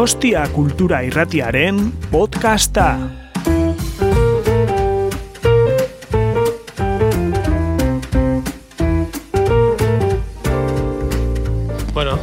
[0.00, 2.96] Donostia Kultura Irratiaren podcasta.
[11.92, 12.18] Bueno,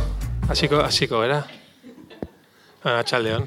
[0.50, 1.46] hasiko hasiko era.
[2.82, 3.46] Ah, txaldeon.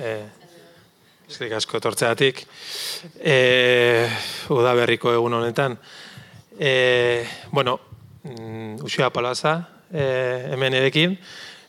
[0.00, 2.46] Eh, asko tortzeatik.
[3.20, 4.08] Eh,
[4.48, 5.76] udaberriko egun honetan.
[6.58, 7.78] Eh, bueno,
[8.22, 11.18] mm, Palaza, eh, hemen erekin.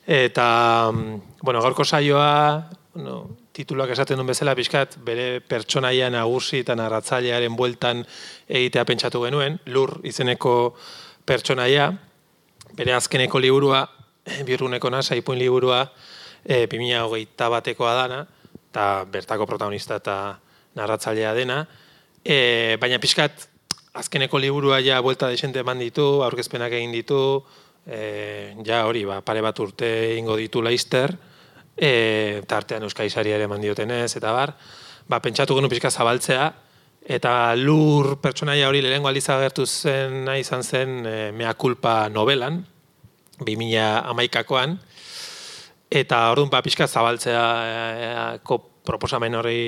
[0.10, 6.74] Eta, mm, bueno, gaurko saioa, bueno, tituluak esaten duen bezala, pixkat, bere pertsonaia nagusi eta
[6.80, 8.02] narratzailearen bueltan
[8.48, 10.74] egitea pentsatu genuen, lur izeneko
[11.30, 11.92] pertsonaia,
[12.74, 13.84] bere azkeneko liburua,
[14.50, 15.84] birruneko nasa, ipuin liburua,
[16.42, 18.24] e, 2008 batekoa dana,
[18.72, 20.18] eta bertako protagonista eta
[20.74, 21.62] narratzailea dena,
[22.26, 23.46] e, baina pixkat,
[23.94, 27.44] azkeneko liburua ja buelta desente eman ditu, aurkezpenak egin ditu,
[27.86, 31.16] e, ja hori, ba, pare bat urte ingo ditu laizter,
[31.76, 34.56] e, eta artean euskaizari ere eman diotenez, eta bar,
[35.08, 36.50] ba, pentsatu genu pixka zabaltzea,
[37.10, 42.62] eta lur pertsonaia hori lehengo aldiz agertu zen nahi izan zen e, mea culpa novelan,
[43.40, 44.76] 2000 amaikakoan,
[45.90, 48.14] eta orduan ba, pixka zabaltzea e,
[48.44, 49.60] ko proposamen hori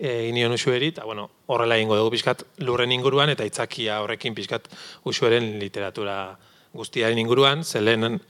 [0.00, 4.70] egin nion usueri, eta bueno, horrela egingo dugu pixkat lurren inguruan, eta itzakia horrekin pixkat
[5.04, 6.38] usueren literatura
[6.72, 8.20] guztiaren inguruan, ze lehen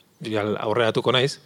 [0.61, 1.39] aurreratuko naiz,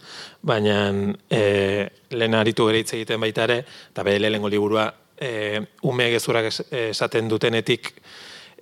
[0.43, 0.91] baina
[1.31, 6.49] e, lehen aritu gere hitz egiten baita ere, eta bere lehenengo liburua e, ume gezurak
[6.51, 7.93] es- esaten dutenetik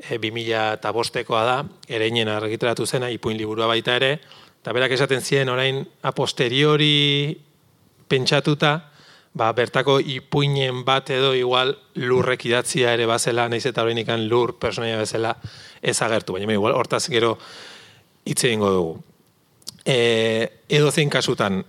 [0.09, 4.19] e, 2000 eta bostekoa da, ereinen argitaratu zena, ipuin liburua baita ere,
[4.61, 7.37] eta berak esaten ziren orain a posteriori
[8.07, 8.91] pentsatuta,
[9.33, 14.97] ba, bertako ipuinen bat edo igual lurrek idatzia ere bazela, naiz eta horrein lur personaia
[14.97, 15.35] bezala
[15.81, 17.37] ez agertu, baina igual hortaz gero
[18.25, 18.93] hitz egingo dugu.
[19.85, 21.63] E, edo zein kasutan,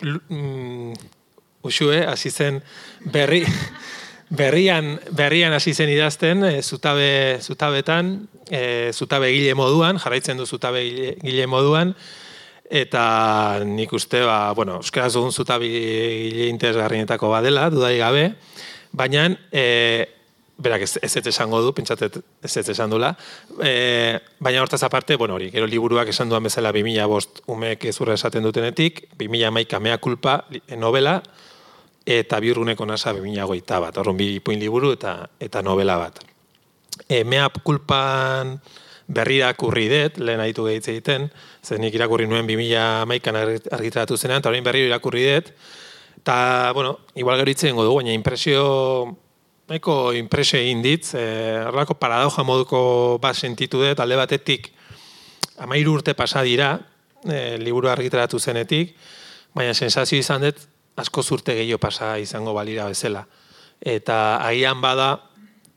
[0.00, 0.92] lu- mm,
[1.62, 2.62] usue, hasi zen
[3.12, 3.42] berri,
[4.30, 10.84] berrian, berrian hasi zen idazten, e, zutabe, zutabetan, e, zutabe gile moduan, jarraitzen du zutabe
[10.84, 11.94] gile, gile moduan,
[12.70, 18.28] eta nik uste, ba, bueno, euskaraz dugun zutabe gile interesgarrienetako badela, dudai gabe,
[18.92, 20.08] baina, e,
[20.56, 23.14] berak ez, ez ez esango du, pentsatet ez ez esan dula,
[23.62, 28.14] e, baina hortaz aparte, bueno, hori, gero liburuak esan duan bezala 2000 bost umeek ezurra
[28.14, 30.44] esaten dutenetik, 2000 maika mea kulpa
[30.76, 31.20] novela,
[32.06, 36.22] eta biurruneko nasa 2000 goita bat, horren bi ipuin liburu eta, eta novela bat.
[37.08, 38.58] E, mea kulpan
[39.08, 41.26] berri irakurri dut, lehen aditu gehitze egiten,
[41.64, 45.50] zen nik irakurri nuen 2000 maikan argitaratu zenean, eta orain berriro irakurri dut,
[46.22, 49.18] eta, bueno, igual gero hitz egingo dugu, baina impresio,
[49.68, 54.72] nahiko impresio egin dit, eh, horrelako paradoja moduko bat sentitu dut, alde batetik,
[55.58, 56.78] amairu urte pasa dira,
[57.24, 58.94] e, liburu argitaratu zenetik,
[59.54, 60.58] baina sensazio izan dut,
[60.96, 63.24] asko zurte gehiago pasa izango balira bezala.
[63.80, 65.30] Eta agian bada,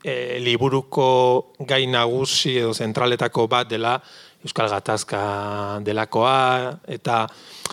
[0.04, 3.98] e, liburuko gai nagusi edo zentraletako bat dela
[4.44, 7.24] Euskal Gatazka delakoa, eta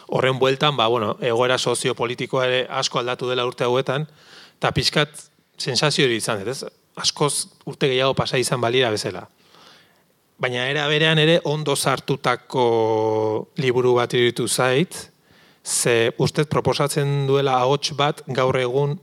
[0.07, 4.07] horren bueltan, ba, bueno, egoera soziopolitikoa ere asko aldatu dela urte hauetan,
[4.57, 6.63] eta pixkat sensazio hori izan ez?
[6.95, 9.25] Askoz urte gehiago pasa izan balira bezala.
[10.38, 12.66] Baina era berean ere ondo sartutako
[13.57, 14.95] liburu bat iruditu zait,
[15.65, 18.99] ze ustez proposatzen duela ahots bat gaur egun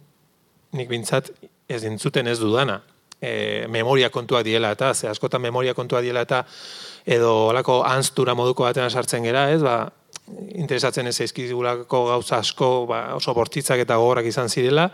[0.73, 1.31] nik bintzat
[1.69, 2.83] ez dintzuten ez dudana.
[3.23, 6.43] E, memoria kontuak diela eta, ze askotan memoria kontuak diela eta
[7.07, 9.87] edo olako anztura moduko batean sartzen gera, ez, ba,
[10.55, 14.91] interesatzen ez eizkizigulako gauza asko ba, oso bortitzak eta gogorak izan zirela,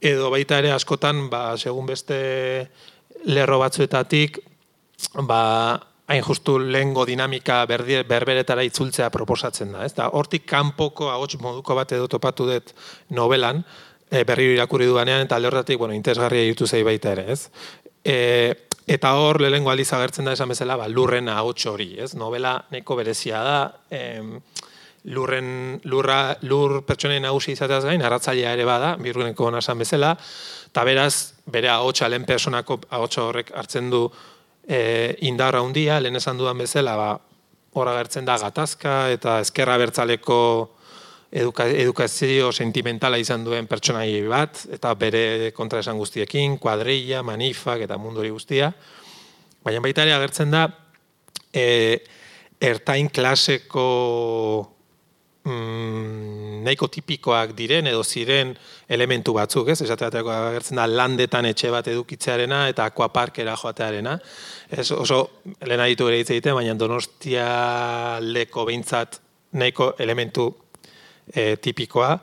[0.00, 2.18] edo baita ere askotan, ba, segun beste
[3.26, 4.38] lerro batzuetatik,
[5.26, 5.42] ba,
[6.06, 9.84] hain justu lehengo dinamika berdi, berberetara itzultzea proposatzen da.
[9.86, 12.72] Ez da, hortik kanpoko ahots moduko bat edo topatu dut
[13.16, 13.64] novelan,
[14.10, 17.50] e, berriro irakurri dudanean, eta alde horretatik, bueno, interesgarria irutu zei baita ere, ez?
[18.06, 18.18] E,
[18.86, 22.14] eta hor, lehengo aldiz agertzen da esan bezala, ba, lurren ahots hori, ez?
[22.14, 23.58] Novela neko berezia da,
[23.90, 24.36] em,
[25.06, 30.16] lurren, lurra, lur pertsonen nagusi izateaz gain, arratzailea ere bada, birguneko nasan bezala,
[30.66, 31.12] eta beraz,
[31.46, 34.02] bere ahotsa lehen personako ahotsa horrek hartzen du
[34.66, 37.10] e, indarra handia, lehen esan dudan bezala, ba,
[37.76, 40.40] hor agertzen da gatazka eta ezkerra bertzaleko
[41.30, 47.98] eduka, edukazio sentimentala izan duen pertsonai bat, eta bere kontra esan guztiekin, kuadrilla, manifak eta
[48.00, 48.72] mundu hori guztia.
[49.62, 50.66] Baina baita ere agertzen da,
[51.52, 52.00] e,
[52.58, 53.84] ertain klaseko
[55.46, 58.52] mm, nahiko tipikoak diren edo ziren
[58.88, 59.80] elementu batzuk, ez?
[59.86, 64.16] Esateateko agertzen da landetan etxe bat edukitzearena eta aquaparkera joatearena.
[64.70, 65.22] Ez oso
[65.62, 67.48] lehen ditu ere hitz egiten, baina Donostia
[68.22, 69.20] leko behintzat
[69.56, 70.50] nahiko elementu
[71.32, 72.16] e, tipikoa,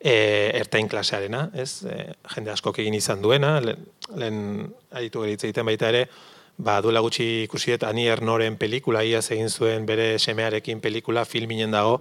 [0.00, 0.14] e,
[0.60, 1.84] ertain klasearena, ez?
[1.84, 1.98] E,
[2.34, 4.40] jende askok egin izan duena, lehen,
[4.92, 6.06] aditu egiten baita ere,
[6.56, 11.74] ba, duela gutxi ikusi dut Ani Ernoren pelikula, iaz egin zuen bere semearekin pelikula filminen
[11.74, 12.00] dago,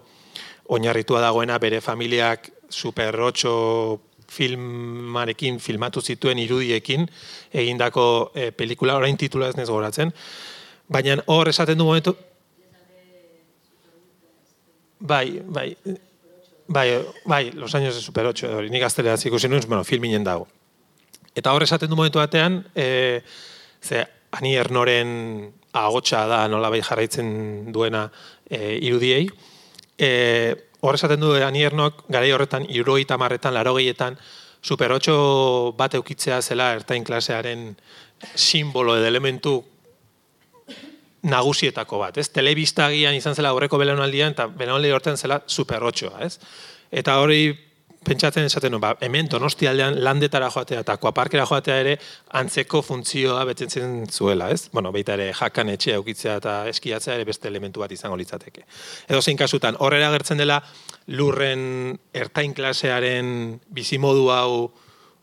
[0.70, 7.06] oinarritua dagoena bere familiak super 8 filmarekin filmatu zituen irudiekin
[7.54, 10.14] egindako e, pelikula, orain titula ez goratzen.
[10.90, 12.16] Baina hor esaten du momentu...
[15.04, 15.76] Bai, bai,
[16.68, 16.88] bai,
[17.26, 20.48] bai, los años de Super 8, hori, nik aztelera ikusi nuen, bueno, filminen dago.
[21.36, 23.22] Eta hor esaten du momentu batean, e,
[23.84, 28.06] ze, ani ernoren agotxa da nola bai jarraitzen duena
[28.48, 29.28] e, irudiei,
[29.98, 34.18] e, hor esaten du ani ernok, gara horretan, iruroi tamarretan, laro gehietan,
[34.64, 37.74] Super 8 bat eukitzea zela ertain klasearen
[38.40, 39.58] simbolo edo elementu
[41.28, 42.30] nagusietako bat, ez?
[42.32, 46.38] Telebista agian izan zela aurreko belaunaldian eta belaunaldi horten zela super 8 ez?
[46.92, 47.52] Eta hori
[48.06, 51.96] pentsatzen esaten ba, hemen donosti aldean landetara joatea eta kuaparkera joatea ere
[52.40, 54.70] antzeko funtzioa betetzen zuela, ez?
[54.74, 58.66] Bueno, baita ere jakan etxea eukitzea eta eskiatzea ere beste elementu bat izango litzateke.
[59.08, 60.62] Edo zein kasutan, horrela agertzen dela
[61.08, 64.72] lurren ertain klasearen bizimodu hau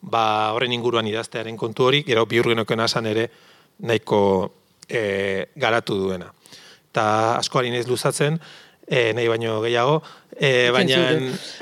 [0.00, 3.29] ba, horren inguruan idaztearen kontu hori, gero biurgenokena asan ere
[3.85, 4.23] nahiko
[4.88, 6.32] e, garatu duena.
[6.93, 8.41] Ta asko ari naiz luzatzen,
[8.90, 10.00] e, nahi baino gehiago,
[10.34, 10.98] e, baina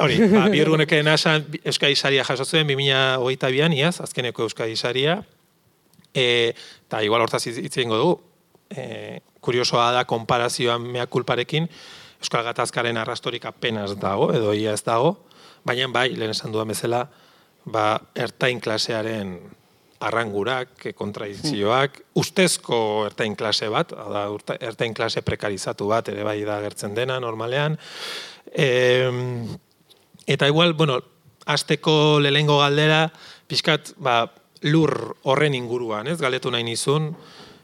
[0.00, 5.18] hori, ba, bi urguneke nasan Euskadi Saria jasotzen, 2008an, iaz, azkeneko Euskadi Saria,
[6.14, 6.54] e,
[6.88, 8.16] eta igual hortaz hitz egingo dugu,
[8.72, 11.68] e, kuriosoa da konparazioan mea kulparekin,
[12.18, 15.18] Euskal Gatazkaren arrastorik apenas dago, edo ia ez dago,
[15.68, 17.04] baina bai, lehen esan duan bezala,
[17.68, 19.36] ba, ertain klasearen
[20.00, 24.26] arrangurak, eh, kontradizioak, ustezko ertain klase bat, da,
[24.60, 27.78] ertain klase prekarizatu bat, ere bai da gertzen dena, normalean.
[28.52, 28.68] E,
[30.26, 31.00] eta igual, bueno,
[31.46, 33.08] azteko lehengo galdera,
[33.48, 34.22] pixkat, ba,
[34.62, 37.12] lur horren inguruan, ez, galdetu nahi nizun,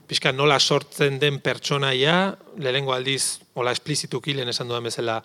[0.09, 5.21] pixkat nola sortzen den pertsonaia, lehengo aldiz, hola esplizituki, lehen esan duan bezala,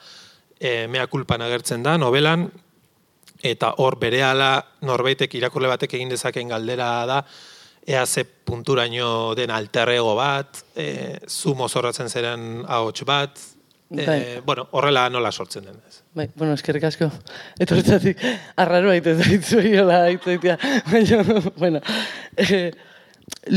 [0.59, 2.50] e, mea kulpan agertzen da, novelan,
[3.44, 7.24] eta hor berehala norbaitek irakurle batek egin dezakeen galdera da
[7.89, 13.39] ea ze punturaino den alterrego bat, e, zu mozorratzen zeren ahots bat,
[13.89, 14.19] e, bai.
[14.45, 15.80] bueno, horrela nola sortzen den.
[15.88, 16.03] Ez.
[16.13, 17.09] Bai, bueno, eskerrik asko.
[17.57, 18.21] Eta horretzatik,
[18.62, 20.03] arraro baita zaitzu hiola,
[20.92, 21.24] baina,
[21.57, 21.81] bueno,
[22.38, 22.71] e,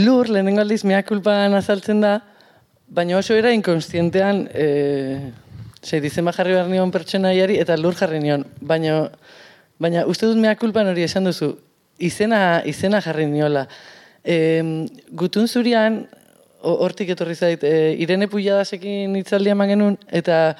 [0.01, 2.19] lur, lehenengo aldiz, mea kulpan azaltzen da,
[2.89, 5.33] baina oso era inkonstientean, e,
[5.83, 9.11] zei, dizema jarri behar nion pertsonaiari, eta lur jarri nion, baina,
[9.83, 11.57] Baina uste dut mea kulpan hori esan duzu,
[11.99, 13.65] izena, izena jarri niola.
[14.23, 14.37] E,
[15.19, 16.05] gutun zurian,
[16.63, 20.55] hortik etorri zait, e, Irene Pujadasekin itzaldia genuen, eta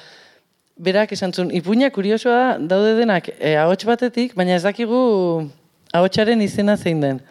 [0.75, 4.99] berak esan zuen, ipuña kuriosoa daude denak e, ahots batetik, baina ez dakigu
[5.93, 7.21] ahotsaren izena zein den.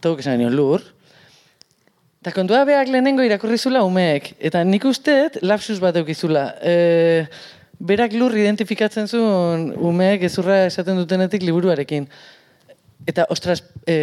[0.00, 0.80] Toguk esan nion, lur.
[2.22, 4.36] Eta kontua beak lehenengo irakurri zula umeek.
[4.38, 6.52] Eta nik usteet lapsus bat eukizula.
[6.62, 7.26] E,
[7.82, 12.06] berak lur identifikatzen zuen umeek ezurra esaten dutenetik liburuarekin.
[13.10, 13.58] Eta, ostras,
[13.90, 13.96] e,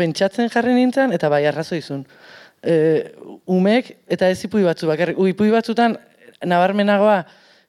[0.00, 2.06] pentsatzen jarri nintzen, eta bai, arrazo izun.
[2.64, 2.74] E,
[3.50, 5.20] umeek, eta ez ipui batzu bakarrik.
[5.34, 5.98] Ipui batzutan,
[6.48, 7.20] nabarmenagoa,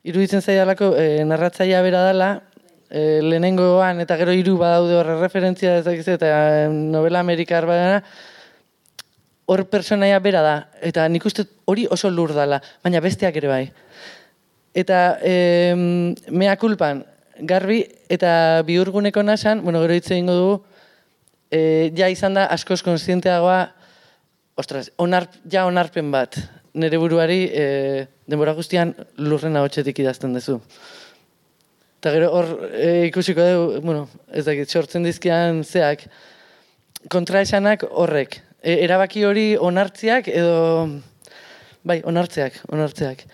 [0.08, 2.32] iruditzen zaidalako e, narratzaia bera dela,
[2.88, 6.32] e, lehenengoan, eta gero hiru badaude horre referentzia, ez eta
[6.72, 8.00] novela amerikar badana,
[9.52, 13.66] hor personaia bera da, eta nik uste hori oso lur dela, baina besteak ere bai.
[14.74, 15.76] Eta e,
[16.32, 17.04] mea kulpan,
[17.44, 20.56] garbi eta biurguneko nasan, bueno, gero hitz egingo dugu,
[21.52, 23.60] e, ja izan da askoz konstienteagoa,
[24.56, 26.40] ostras, onar, ja onarpen bat,
[26.74, 27.66] nire buruari e,
[28.32, 30.62] denbora guztian lurren ahotsetik idazten duzu.
[32.02, 36.08] Eta gero hor e, ikusiko dugu, bueno, ez dakit, sortzen dizkian zeak,
[37.12, 38.40] kontraesanak horrek.
[38.62, 40.88] E, erabaki hori onartziak edo,
[41.84, 43.26] bai, onartzeak, onartzeak.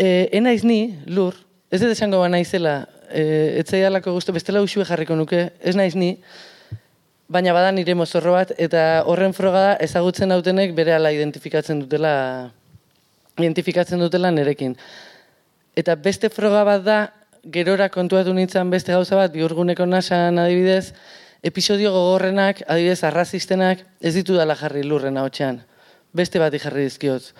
[0.00, 1.34] E, enaiz ni, lur,
[1.68, 3.22] ez dut esango ba naizela, e,
[3.60, 6.14] etzai alako guztu, bestela usue jarriko nuke, ez naiz ni,
[7.28, 12.14] baina badan nire mozorro bat, eta horren froga da ezagutzen dautenek bere ala identifikatzen dutela,
[13.36, 14.72] identifikatzen dutela nerekin.
[15.76, 16.98] Eta beste froga bat da,
[17.44, 20.94] gerora kontuatu nintzen beste gauza bat, biurguneko nasan adibidez,
[21.44, 25.28] episodio gogorrenak, adibidez, arrazistenak, ez ditu dala jarri lurren hau
[26.16, 27.34] Beste bat jarri dizkiotz.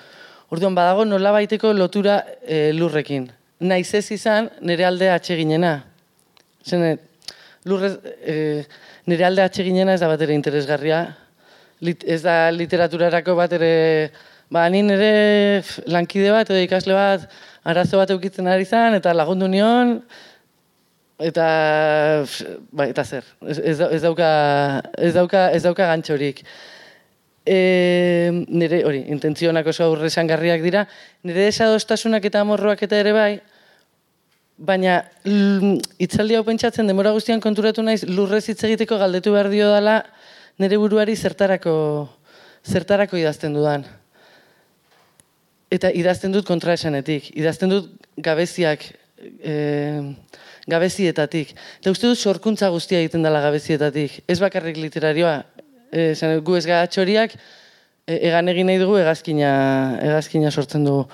[0.50, 3.28] Orduan badago nola baiteko lotura e, lurrekin.
[3.60, 5.76] Naiz ez izan nire alde atseginena.
[6.66, 6.96] Zene,
[7.70, 7.92] lurrez,
[8.26, 8.34] e,
[9.06, 11.04] nire alde atseginena ez da bat ere interesgarria.
[11.86, 13.72] Lit, ez da literaturarako bat ere
[14.50, 17.28] Ba, ni nire lankide bat edo ikasle bat
[17.70, 19.92] arazo bat eukitzen ari zen, eta lagundu nion,
[21.22, 21.46] eta,
[22.74, 24.30] ba, eta zer, ez, ez dauka,
[24.98, 26.42] ez dauka, ez dauka gantxorik.
[27.50, 30.84] E, nire, hori, intentzionak oso aurre esangarriak dira,
[31.26, 33.32] nire desadostasunak eta amorroak eta ere bai,
[34.60, 40.02] baina hitzaldi hau pentsatzen demora guztian konturatu naiz lurrez hitz egiteko galdetu behar dio dala
[40.60, 41.74] nire buruari zertarako
[42.64, 43.86] zertarako idazten dudan.
[45.70, 48.84] Eta idazten dut kontraesanetik, idazten dut gabeziak,
[49.38, 49.54] e,
[50.70, 51.54] gabezietatik.
[51.80, 54.20] Eta uste dut sorkuntza guztia egiten dela gabezietatik.
[54.28, 55.38] Ez bakarrik literarioa,
[55.92, 57.34] e, esan, gu ez gara txoriak,
[58.06, 59.52] e, egan egin nahi dugu hegazkina,
[60.00, 61.06] hegazkina sortzen dugu.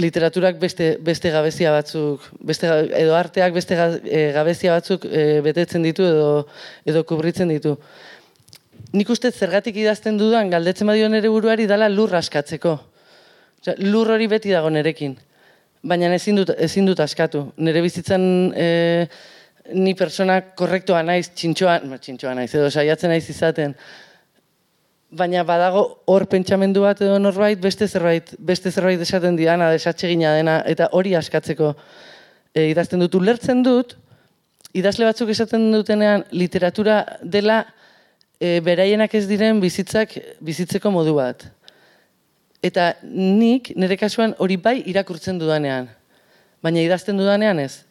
[0.00, 2.66] Literaturak beste, beste gabezia batzuk, beste,
[2.98, 6.30] edo arteak beste e, gabezia batzuk e, betetzen ditu edo,
[6.84, 7.76] edo kubritzen ditu.
[8.94, 12.74] Nik uste zergatik idazten dudan galdetzen badio nere buruari dala lur askatzeko.
[13.62, 15.14] Osea, lur hori beti dago nerekin.
[15.84, 17.46] Baina ezin dut, ezin dut askatu.
[17.56, 18.22] Nere bizitzan
[18.56, 18.68] e,
[19.72, 23.74] ni persona korrektoa naiz, txintxoa, ma, txintxoa naiz, edo saiatzen naiz izaten.
[25.14, 30.58] Baina badago hor pentsamendu bat edo norbait beste zerbait, beste zerbait esaten diana, desatsegina dena,
[30.66, 31.72] eta hori askatzeko
[32.52, 33.96] e, idazten dut, ulertzen dut,
[34.74, 37.62] idazle batzuk esaten dutenean literatura dela
[38.40, 41.46] e, beraienak ez diren bizitzak bizitzeko modu bat.
[42.64, 45.88] Eta nik nire kasuan hori bai irakurtzen dudanean.
[46.64, 47.83] Baina idazten dudanean ez.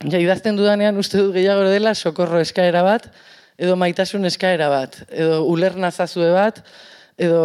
[0.00, 3.10] Ja, idazten dudanean uste dut gehiago dela sokorro eskaera bat,
[3.60, 6.62] edo maitasun eskaera bat, edo ulerna zazue bat,
[7.20, 7.42] edo,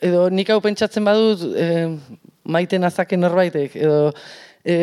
[0.00, 1.66] edo nik hau pentsatzen badut e,
[2.48, 3.98] maite nazake norbaitek, edo
[4.64, 4.78] e,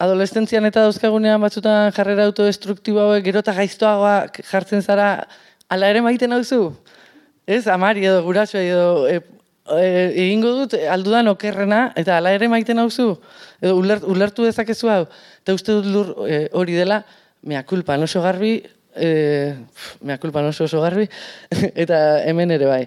[0.00, 5.10] adolescentzian eta dauzkagunean batzutan jarrera autodestruktibo hauek gerota gaiztoagoak jartzen zara,
[5.68, 6.70] ala ere maiten hauzu?
[7.44, 9.20] Ez, amari edo guraso edo e,
[9.74, 13.14] e, egingo dut aldudan okerrena eta hala ere maiten hauzu?
[13.60, 15.02] Edo ulert, ulertu dezakezu hau?
[15.42, 17.02] Eta uste dut lur e, hori dela,
[17.42, 18.60] mea kulpa, oso garbi,
[18.94, 19.10] e,
[20.02, 21.08] mea kulpa oso oso garbi,
[21.84, 22.84] eta hemen ere bai.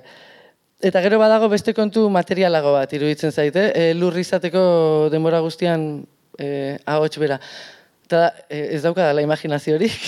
[0.80, 6.06] Eta gero badago beste kontu materialago bat iruditzen zaite, e, lur izateko denbora guztian
[6.40, 7.40] e, ahots bera.
[8.08, 10.08] Eta e, ez dauka dela imaginaziorik.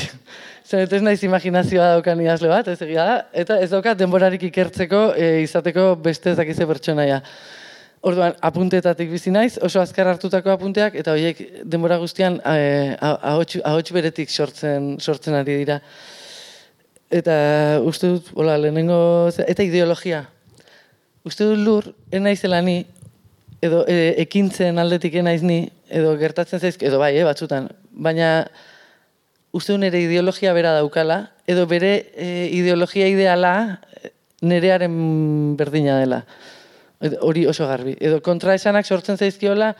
[0.72, 3.16] Zer, ez naiz imaginazioa daukan idazle bat, ez egia da.
[3.42, 7.18] Eta ez daukat denborarik ikertzeko e, izateko beste ez dakize pertsonaia.
[8.08, 13.98] Orduan, apuntetatik bizi naiz, oso azkar hartutako apunteak, eta horiek denbora guztian e, ahots, ahots
[13.98, 15.82] beretik sortzen, sortzen ari dira.
[17.20, 17.36] Eta
[17.84, 19.04] uste dut, hola, lehenengo,
[19.44, 20.24] eta ideologia.
[21.28, 22.80] Uste dut lur, enaizela ni,
[23.60, 28.38] edo e, ekintzen aldetik enaiz ni, edo gertatzen zaizk, edo bai, eh, batzutan, baina
[29.52, 34.96] uste nire ideologia bera daukala, edo bere e, ideologia ideala e, nerearen
[35.60, 36.24] berdina dela.
[37.22, 37.96] Hori oso garbi.
[38.00, 39.74] Edo kontraesanak sortzen zaizkiola,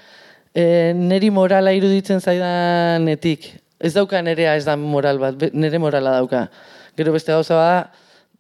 [0.54, 3.52] e, neri morala iruditzen zaidanetik.
[3.82, 6.48] Ez dauka nerea ez da moral bat, nere morala dauka.
[6.98, 7.82] Gero beste gauza bada,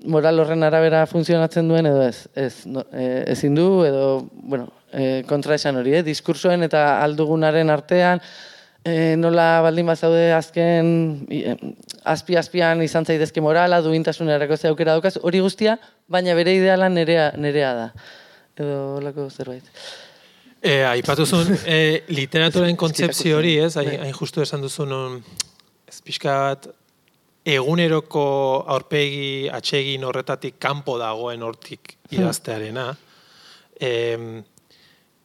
[0.05, 2.27] moral horren arabera funtzionatzen duen edo ez.
[2.35, 6.03] Ez, no, e, ezin du, edo, bueno, e, kontraesan hori, eh?
[6.05, 8.21] diskursoen eta aldugunaren artean,
[8.85, 11.73] e, nola baldin bazaude azken i- em,
[12.03, 17.73] azpi-azpian izan zaitezke morala, duintasunerako ze aukera daukaz, hori guztia, baina bere ideala nerea, nerea
[17.77, 17.87] da.
[18.57, 19.63] Edo lako zerbait.
[20.61, 23.75] E, aipatu zuen, e, literaturen kontzeptzio hori, ez?
[23.77, 25.15] Hain, hain justu esan duzun, um,
[25.89, 26.67] ez pixka bat,
[27.45, 28.23] eguneroko
[28.69, 32.91] aurpegi atsegin horretatik kanpo dagoen hortik idaztearena.
[33.81, 33.89] E,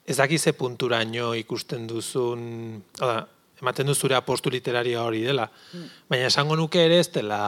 [0.07, 3.27] ez daki ze punturaino ikusten duzun, oda,
[3.61, 5.47] ematen duzure apostu literario hori dela,
[6.09, 7.41] baina esango nuke ere ez dela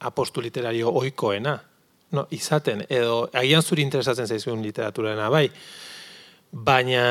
[0.00, 1.58] apostu literario oikoena.
[2.10, 5.44] No, izaten, edo agian zuri interesatzen zaizuen literaturena, bai.
[6.50, 7.04] Baina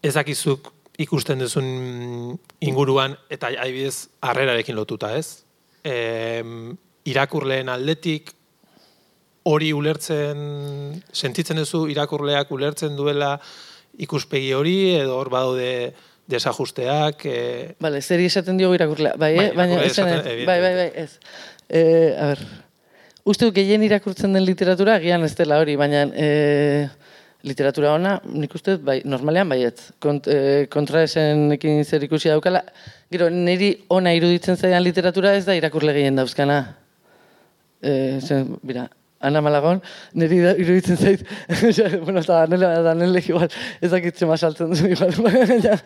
[0.00, 0.70] ez dakizuk
[1.04, 1.66] ikusten duzun
[2.64, 5.42] inguruan, eta adibidez harrerarekin lotuta, ez?
[5.84, 6.40] E,
[7.10, 8.32] irakurleen aldetik
[9.44, 10.40] hori ulertzen,
[11.12, 13.34] sentitzen duzu irakurleak ulertzen duela
[14.00, 15.92] ikuspegi hori, edo hor badaude
[16.30, 17.38] desajusteak, e,
[17.82, 19.14] Bale, zeri esaten diogu irakurlea.
[19.20, 19.52] Bai, Bai, eh?
[19.56, 21.18] baina irakurle ez zen, esaten- bai, bai, bai, ez.
[21.68, 21.82] E,
[22.16, 22.44] a ber,
[23.24, 26.28] uste dut gehien irakurtzen den literatura, gian ez dela hori, baina e,
[27.44, 29.90] literatura ona, nik uste dut, bai, normalean baietz.
[30.00, 32.64] Kont, e, kontraesenekin zer ikusi daukala.
[33.12, 36.62] Gero, niri ona iruditzen zaidan literatura ez da irakurle gehien dauzkana.
[37.84, 38.88] E, zen, bira,
[39.24, 39.78] Ana Malagon,
[40.20, 41.22] niri da, iruditzen zait,
[42.04, 43.48] bueno, eta Danele, Danele igual,
[43.80, 45.78] ez dakit zema saltzen du, igual, baina,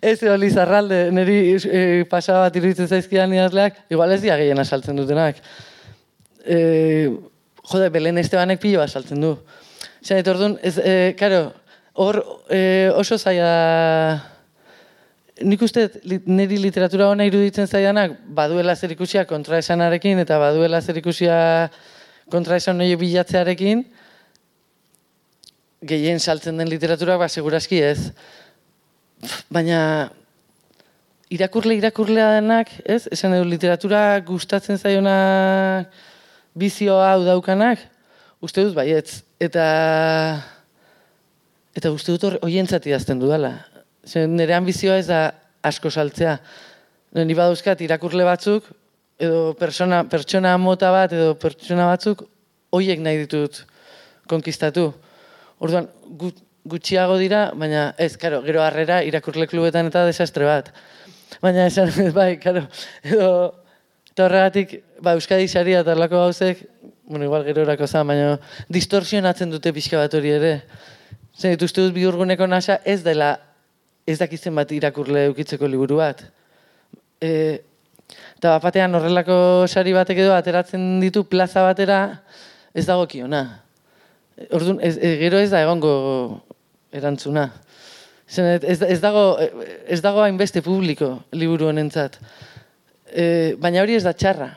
[0.00, 4.96] ez edo Lizarralde, niri e, pasa bat iruditzen zaizkidan idazleak, igual ez dia gehiena saltzen
[4.96, 5.40] dutenak.
[6.44, 6.58] E,
[7.70, 9.36] jode, Belen Estebanek pilo bat saltzen du.
[10.02, 11.52] Eta orduan, ez, e, karo,
[11.94, 14.22] hor e, oso zaila
[15.42, 15.88] nik uste
[16.26, 21.36] niri literatura hona iruditzen zaidanak baduela zer ikusia kontraesanarekin eta baduela zer ikusia
[22.32, 23.84] kontraesan hori bilatzearekin
[25.82, 28.12] gehien saltzen den literatura ba segurazki ez.
[29.52, 30.10] Baina
[31.30, 33.06] irakurle irakurlea denak, ez?
[33.14, 35.92] Esan edo literatura gustatzen zaionak
[36.58, 37.80] bizioa hau daukanak,
[38.42, 39.22] uste dut baietz.
[39.40, 39.64] Eta
[41.78, 43.54] eta uste dut hoientzat idazten dudala.
[44.04, 45.22] Zer, nire ambizioa ez da
[45.62, 46.36] asko saltzea.
[47.14, 48.66] Ni badauzkat irakurle batzuk,
[49.22, 52.26] edo persona, pertsona mota bat, edo pertsona batzuk,
[52.74, 53.62] hoiek nahi ditut
[54.28, 54.90] konkistatu.
[55.62, 55.86] Orduan,
[56.64, 60.70] gutxiago dira, baina ez, karo, gero harrera irakurle klubetan eta desastre bat.
[61.42, 62.66] Baina esan, bai, karo,
[63.02, 63.28] edo,
[64.12, 66.66] eta horregatik, ba, Euskadi saria eta lako gauzek,
[67.08, 68.36] bueno, igual gero erako zan, baina
[68.72, 70.52] distorsionatzen dute pixka bat hori ere.
[71.36, 73.34] Zer, uste dut biurguneko nasa ez dela
[74.06, 76.22] ez dakitzen bat irakurle eukitzeko liburu bat.
[77.22, 77.32] E,
[78.38, 82.00] eta batean horrelako sari batek edo ateratzen ditu plaza batera
[82.74, 83.42] ez dago kiona.
[84.50, 85.92] Orduan, ez, e, gero ez da egongo
[86.92, 87.48] erantzuna.
[88.32, 89.36] Ez, ez, dago,
[89.86, 92.18] ez dago hainbeste publiko liburu honentzat.
[93.12, 93.24] E,
[93.60, 94.48] baina hori ez da txarra.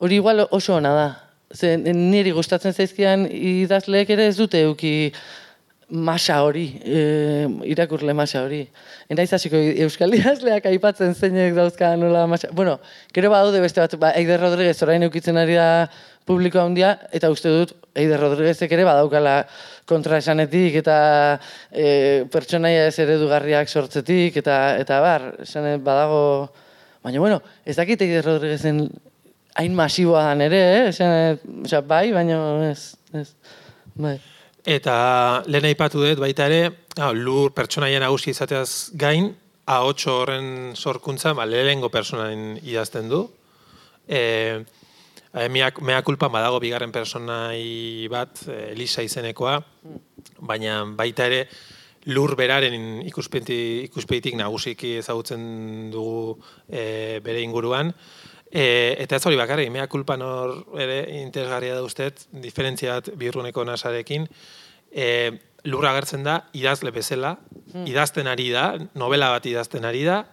[0.00, 1.08] Hori igual oso ona da.
[1.54, 4.94] Zer, niri gustatzen zaizkian idazleek ere ez dute euki
[5.90, 7.00] masa hori, e,
[7.66, 8.62] irakurle masa hori.
[9.10, 12.50] Ena izasiko Euskal Idazleak aipatzen zeinek dauzka nola masa.
[12.54, 12.78] Bueno,
[13.14, 15.90] gero badaude beste bat, ba, Eider Rodríguez orain eukitzen ari da
[16.26, 19.40] publiko handia, eta uste dut, Eider Rodríguezek ere badaukala
[19.90, 20.96] kontra esanetik, eta
[21.70, 26.24] e, pertsonaia ez eredugarriak sortzetik, eta eta bar, esan badago...
[27.00, 28.82] Baina, bueno, ez dakit Eider Rodríguezen
[29.56, 30.82] hain masiboa dan ere, eh?
[30.90, 33.30] Esan, oza, bai, baina ez, ez,
[33.96, 34.18] bai.
[34.68, 34.94] Eta
[35.48, 36.74] lehen aipatu dut baita ere,
[37.16, 39.32] lur pertsonaia nagusi izateaz gain,
[39.70, 43.22] A8 horren sorkuntza, ba, lehengo personain idazten du.
[44.08, 44.64] E,
[45.32, 49.60] mea, mea kulpa badago bigarren personai bat, e, Elisa izenekoa,
[50.40, 51.44] baina baita ere
[52.08, 56.38] lur beraren ikuspeitik nagusiki ezagutzen dugu
[56.68, 57.92] e, bere inguruan.
[58.50, 64.26] E, eta ez hori bakarri, mea kulpa nor ere interesgarria da ustez, diferentziat birruneko nasarekin,
[64.90, 65.06] e,
[65.64, 67.36] lurra agertzen da, idazle bezala,
[67.72, 67.86] hmm.
[67.86, 70.24] idazten ari da, novela bat idazten ari da,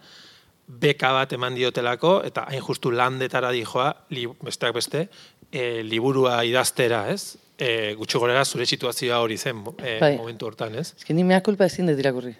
[0.68, 5.06] beka bat eman diotelako, eta hain justu landetara dijoa, li, besteak beste,
[5.50, 7.38] e, liburua idaztera, ez?
[7.58, 10.16] E, gutxo gorera zure situazioa hori zen e, bai.
[10.18, 10.92] momentu hortan, ez?
[10.94, 12.36] Ez ni mea kulpa ezin dut irakurri.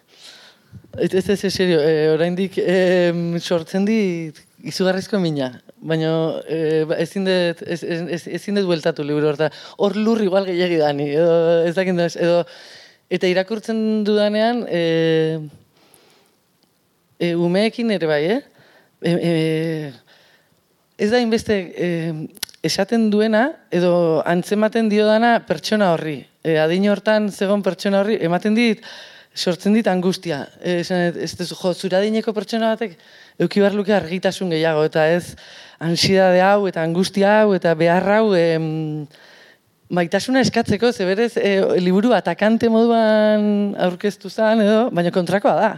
[1.01, 2.77] Ez ez ez, serio, e, oraindik e,
[3.41, 4.37] sortzen dit
[4.69, 6.11] izugarrizko mina, baina
[6.47, 9.49] e, ezin dut, ez, ez, ezin dut bueltatu liburu horta.
[9.79, 12.43] Hor lur igual gehiagi dani, edo ez dakit edo,
[13.09, 15.41] eta irakurtzen dudanean, e,
[17.19, 18.41] e, umeekin ere bai, eh?
[19.03, 19.33] E, e,
[20.99, 21.89] ez da inbeste e,
[22.63, 26.23] esaten duena, edo antzematen dio dana pertsona horri.
[26.43, 28.83] E, adin hortan zegon pertsona horri, ematen dit,
[29.39, 30.45] sortzen dit angustia.
[30.59, 32.99] E, ez, ez, jo, zuradineko pertsona batek,
[33.39, 35.37] euki luke argitasun gehiago, eta ez
[35.79, 39.07] ansiedade hau, eta angustia hau, eta behar hau, em,
[39.89, 45.73] maitasuna eskatzeko, ze berez, e, liburu atakante moduan aurkeztu zen, edo, baina kontrakoa da.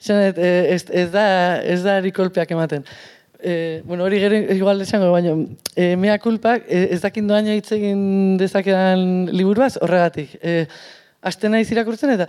[0.00, 1.24] Zenet, e, ez, ez, da,
[1.62, 2.86] ez da erikolpeak ematen.
[3.40, 5.34] E, bueno, hori gero igual esango, baina
[5.74, 10.36] e, mea kulpak, e, ez dakin doan hitz egin dezakedan liburuaz, horregatik.
[10.42, 10.64] E,
[11.20, 12.24] Aste naiz irakurtzen eta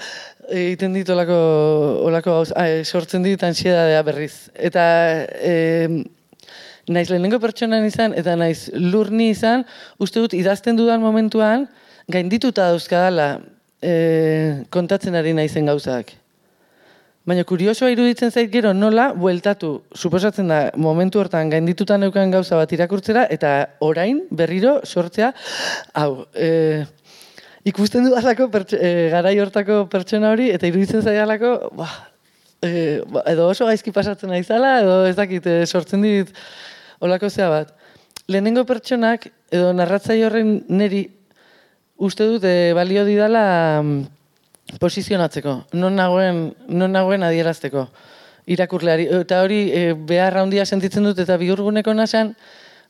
[0.52, 1.36] egiten dit olako,
[2.10, 2.34] olako
[2.84, 4.50] sortzen dit ansiedadea berriz.
[4.52, 4.84] Eta
[5.40, 6.04] e,
[6.92, 9.64] naiz lehenengo pertsonan izan eta naiz lurni izan,
[9.96, 11.70] uste dut idazten dudan momentuan,
[12.12, 13.30] gaindituta dauzkadala
[13.80, 13.94] e,
[14.76, 16.12] kontatzen ari naizen gauzak.
[17.22, 22.72] Baina kuriosoa iruditzen zait gero nola, bueltatu, suposatzen da, momentu hortan gaindituta neukan gauza bat
[22.74, 23.52] irakurtzera, eta
[23.86, 25.30] orain berriro sortzea,
[26.02, 26.82] hau, e,
[27.70, 31.92] ikusten dudalako e, garai hortako pertsona hori, eta iruditzen zaialako, ba,
[32.66, 32.72] e,
[33.36, 36.32] edo oso gaizki pasatzen naizala, edo ez dakit, e, sortzen dit
[37.06, 37.76] olako zea bat.
[38.34, 41.04] Lehenengo pertsonak, edo narratzai horren neri,
[42.02, 43.46] uste dut, e, balio didala
[43.84, 44.02] mm,
[44.80, 47.88] posizionatzeko, non nagoen, non nagoen adierazteko
[48.52, 49.08] irakurleari.
[49.22, 52.36] Eta hori e, behar handia sentitzen dut, eta bihurguneko nasan,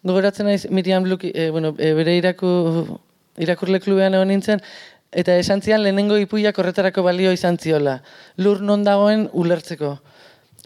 [0.08, 3.00] gogoratzen naiz Miriam Bluki, e, bueno, e, bere iraku,
[3.42, 4.64] irakurle klubean egon nintzen,
[5.12, 8.00] eta esan zian lehenengo ipuiak horretarako balio izan ziola.
[8.38, 9.98] Lur non dagoen ulertzeko.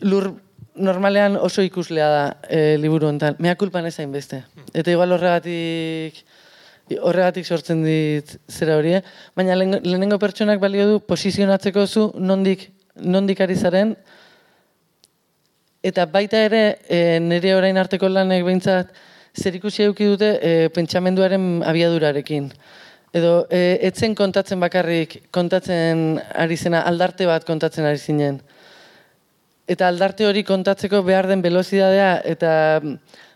[0.05, 0.33] Lur
[0.75, 3.37] normalean oso ikuslea da e, liburu honetan.
[3.39, 4.43] Mea kulpan ezain beste.
[4.73, 6.21] Eta igual horregatik
[6.93, 9.01] horregatik sortzen dit zera hori, eh?
[9.35, 13.95] baina lehen- lehenengo pertsonak balio du posizionatzeko zu nondik, nondik ari zaren,
[15.85, 18.93] eta baita ere e, nire orain arteko lanek behintzat
[19.35, 22.51] zer ikusi eduki dute e, pentsamenduaren abiadurarekin.
[23.15, 28.41] Edo, e, etzen kontatzen bakarrik, kontatzen ari zena, aldarte bat kontatzen ari zinen.
[29.67, 32.51] Eta aldarte hori kontatzeko behar den velozidadea eta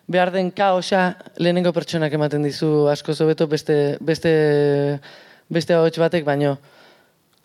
[0.09, 4.31] behar den kaosa lehenengo pertsonak ematen dizu asko zobeto beste, beste,
[5.49, 6.57] beste ahots batek baino.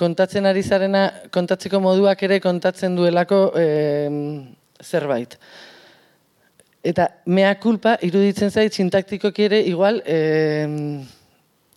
[0.00, 4.16] Kontatzen ari zarena, kontatzeko moduak ere kontatzen duelako em,
[4.82, 5.36] zerbait.
[6.84, 11.04] Eta mea culpa iruditzen zait sintaktikoki ere igual em,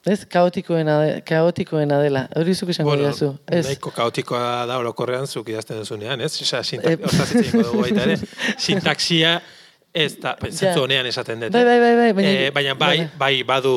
[0.08, 0.98] ez, kaotikoena,
[1.28, 2.26] kaotikoena dela.
[2.40, 3.34] Hori zuk esango Bueno, didazu.
[3.46, 3.66] Ez.
[3.68, 6.34] nahiko kaotikoa da orokorrean zuk idazten duzunean, ez?
[6.42, 8.20] Osea, hitz egingo dugu baita ere.
[8.70, 9.38] Sintaxia
[9.98, 10.74] ez da, Ja.
[10.80, 11.52] honean esaten dut.
[11.56, 13.44] Bai, bai, bai, bai, baina- Eh, baina bai, bai.
[13.44, 13.74] badu,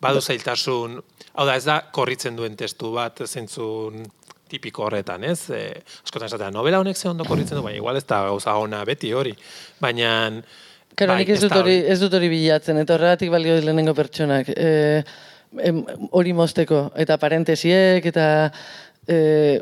[0.00, 1.00] badu zailtasun,
[1.34, 4.04] hau da, ez da korritzen duen testu bat zentzun
[4.48, 5.50] tipiko horretan, ez?
[5.52, 8.84] E, askotan esatea, novela honek ze ondo korritzen du, baina igual ez da gauza ona
[8.88, 9.34] beti hori.
[9.80, 10.42] Baina,
[10.96, 14.48] Karo, bai, nik ez dut, hori, ez dut hori bilatzen, eta horregatik balio lehenengo pertsonak.
[14.56, 15.04] E,
[16.10, 18.24] hori mozteko, eta parentesiek, eta...
[19.08, 19.60] E,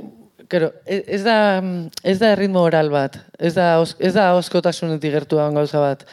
[0.49, 1.61] Kero, e- ez da,
[2.07, 6.05] ez da erritmo oral bat, ez da, ez da oskotasunetik gertua gauza bat.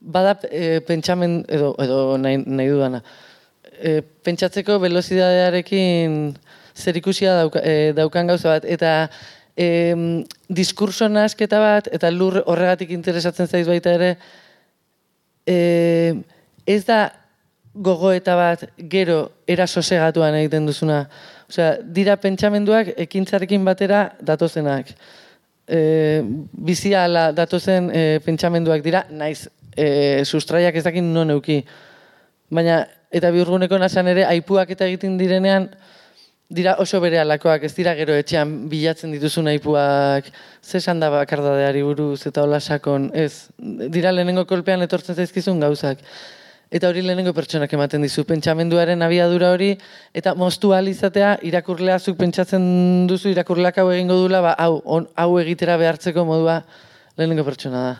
[0.00, 3.02] Bada e, pentsamen, edo, edo nahi, nahi dudana,
[3.78, 6.34] e, pentsatzeko velozidadearekin
[6.76, 8.94] zer ikusia dauka, e, daukan gauza bat, eta
[9.56, 9.68] e,
[10.48, 14.10] diskurso nasketa bat, eta lur horregatik interesatzen zaiz baita ere,
[15.46, 15.58] e,
[16.66, 17.06] ez da
[17.76, 21.04] gogoeta bat gero era sosegatuan egiten duzuna.
[21.50, 24.90] Osea, dira pentsamenduak ekintzarekin batera datozenak.
[25.66, 31.60] E, bizia ala datozen e, pentsamenduak dira, naiz e, sustraiak ez dakin non euki.
[32.50, 35.68] Baina, eta biurguneko nasan ere, aipuak eta egiten direnean,
[36.48, 40.30] dira oso bere alakoak, ez dira gero etxean bilatzen dituzun aipuak,
[40.62, 46.02] ze esan da bakardadeari buruz eta hola sakon, ez, dira lehenengo kolpean etortzen zaizkizun gauzak.
[46.66, 49.70] Eta hori lehenengo pertsonak ematen dizu, pentsamenduaren abiadura hori,
[50.18, 55.06] eta moztu ahal izatea, irakurlea zuk pentsatzen duzu, irakurleak hau egingo dula, ba, hau, on,
[55.14, 56.60] hau egitera behartzeko modua
[57.16, 57.94] lehenengo pertsona da.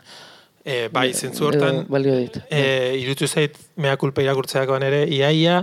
[0.66, 2.40] e, bai, zentzu hortan, balio dit.
[2.50, 5.60] E, irutu zait mea kulpa irakurtzeakoan ere, iaia,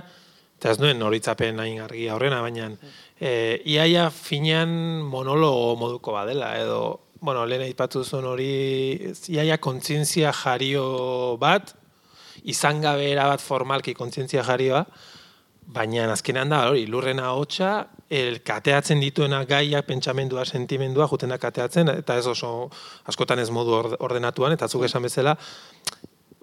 [0.58, 2.72] eta ez nuen horitzapen hain argia horrena, baina
[3.20, 4.72] e, iaia finean
[5.12, 6.80] monologo moduko badela, edo,
[7.20, 8.52] bueno, lehen aipatu zuen hori,
[9.36, 10.86] iaia kontzientzia jario
[11.42, 11.76] bat,
[12.44, 14.86] izan gabe bat formalki kontzientzia jarioa,
[15.74, 22.18] baina azkenean da, hori, lurrena hotxa, el kateatzen dituena gaia, pentsamendua, sentimendua, jutena kateatzen, eta
[22.20, 22.70] ez oso
[23.10, 25.38] askotan ez modu orde- ordenatuan, eta zuk esan bezala,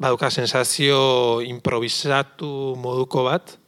[0.01, 3.59] baduka sensazio improvisatu moduko bat,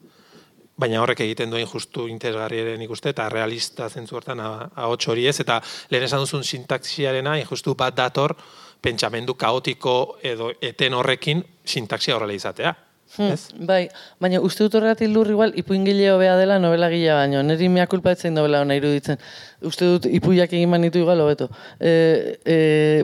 [0.82, 5.28] baina horrek egiten duen justu interesgarri ere nik uste, eta realista zentzu hortan ahots hori
[5.28, 5.60] ez, eta
[5.92, 8.34] lehen esan duzun sintaxiarena, justu bat dator,
[8.82, 12.74] pentsamendu kaotiko edo eten horrekin sintaxia horrela izatea.
[13.12, 13.50] Hmm, Ez?
[13.68, 13.90] bai,
[14.24, 17.42] baina uste dut horregatik lur igual ipuingile hobea dela novela gila baino.
[17.44, 19.20] Neri mea kulpa etzen novela ona iruditzen.
[19.68, 21.50] Uste dut ipuiak egin manitu igual hobeto.
[21.76, 22.56] E, e,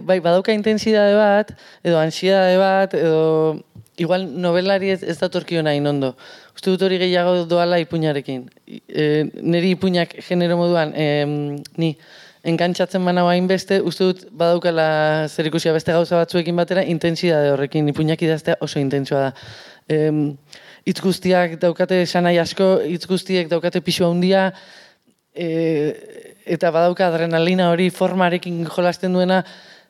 [0.09, 1.53] bai, badauka intensidade bat,
[1.85, 3.61] edo ansiedade bat, edo
[4.01, 6.15] igual novelari ez, ez datorkio nahi ondo.
[6.57, 8.47] Uste dut hori gehiago doala ipuinarekin.
[8.65, 11.93] E, neri ipuinak genero moduan, em, ni,
[12.51, 14.89] enkantzatzen bana hainbeste, uste dut badaukala
[15.29, 19.31] zer ikusia beste gauza batzuekin batera, intensidade horrekin, ipuinak idaztea oso intentsua da.
[19.89, 20.23] Em,
[20.89, 24.51] hitz guztiak daukate sanai asko, hitz guztiek daukate pisu handia,
[25.35, 25.49] e,
[26.49, 29.43] eta badauka adrenalina hori formarekin jolasten duena,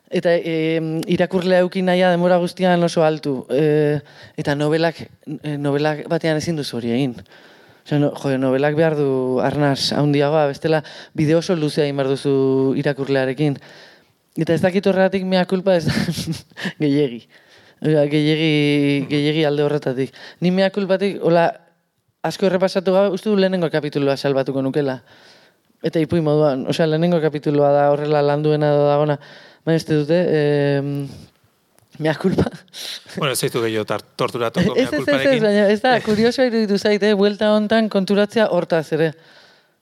[0.09, 0.55] eta e,
[1.15, 3.43] irakurlea eukin nahia demora guztian oso altu.
[3.53, 3.99] E,
[4.41, 5.05] eta novelak,
[5.39, 7.15] e, novelak batean ezin duzu hori egin.
[7.89, 10.83] Jo, novelak behar du arnaz handiagoa, bestela
[11.17, 13.57] bideo oso luzea egin duzu irakurlearekin.
[14.37, 15.95] Eta ez dakit horregatik mea kulpa ez da
[16.83, 17.23] gehiegi.
[17.81, 20.13] Osea, gehiegi, gehiegi alde horretatik.
[20.41, 21.47] Ni mea kulpatik, hola,
[22.21, 24.99] asko errepasatu gabe, uste du lehenengo kapituloa salbatuko nukela.
[25.81, 29.17] Eta ipui moduan, osea, lehenengo kapituloa da horrela landuena edo dagona.
[29.65, 31.07] Baina ez dute, eh,
[31.99, 32.45] mea kulpa.
[33.17, 33.85] Bueno, ez zaitu gehiago
[34.19, 35.43] torturatuko Ez, mea ez, ez, ez, kulparekin.
[35.43, 39.11] baina ez da, kuriosoa iruditu zait, eh, buelta hontan konturatzea hortaz ere.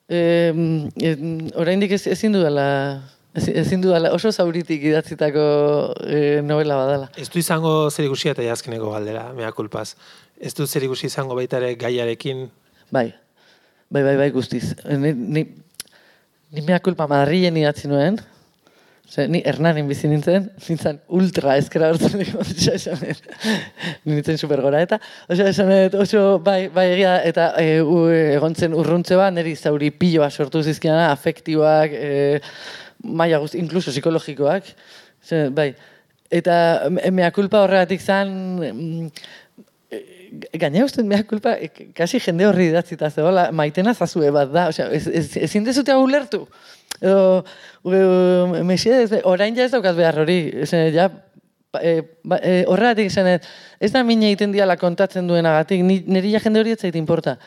[0.10, 0.20] E,
[1.60, 2.66] oraindik ez, ezin dudala,
[3.36, 5.44] ez- ezin dudala, oso zauritik idatzitako
[6.08, 7.10] e, novela badala.
[7.20, 9.96] Ez du izango zer ikusia eta jazkeneko galdera, mea kulpaz.
[10.40, 12.48] Ez du zer ikusi izango baita ere gaiarekin,
[12.90, 13.10] Bai,
[13.92, 14.70] bai, bai, bai guztiz.
[14.88, 15.42] Ni, ni,
[16.56, 18.16] ni mea kulpa Madrilen idatzi nuen,
[19.08, 23.06] Ose, ni Hernanin bizi nintzen, nintzen ultra ezkera hortzen dugu, osea, esan
[24.04, 24.98] nintzen super gora, eta,
[25.32, 30.28] osea, esan oso, bai, bai egia, eta e, u, egontzen urruntze bat, niri zauri piloa
[30.28, 32.42] sortu zizkiana, afektiboak, e,
[33.08, 34.74] maia guzti, inkluso psikologikoak,
[35.30, 35.70] dut, bai,
[36.28, 36.60] eta
[36.92, 38.38] me- mea kulpa horregatik zan,
[38.74, 39.36] mm,
[40.60, 41.54] Gaina uste mea kulpa,
[41.96, 45.08] kasi jende horri idatzita zegoela, maitena zazue bat da, osea, ez,
[45.40, 46.42] ez, dezute hau ulertu.
[47.02, 47.44] Edo,
[47.86, 51.10] e, mesedez, orain ja ez daukaz behar hori, esan, ja,
[51.72, 53.30] pa- e, ba, e, horregatik esan,
[53.80, 57.38] ez da mine egiten diala kontatzen duenagatik, ni, niri ja jende hori ez zait inporta.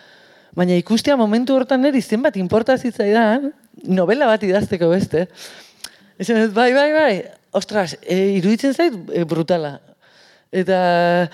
[0.54, 3.52] Baina ikustea momentu hortan niri zenbat inporta zitzaidan,
[3.86, 5.26] novela bat idazteko beste.
[6.18, 7.14] Esan, dut, bai, bai, bai,
[7.52, 9.80] ostras, e, iruditzen zait e, brutala.
[10.50, 11.28] Eta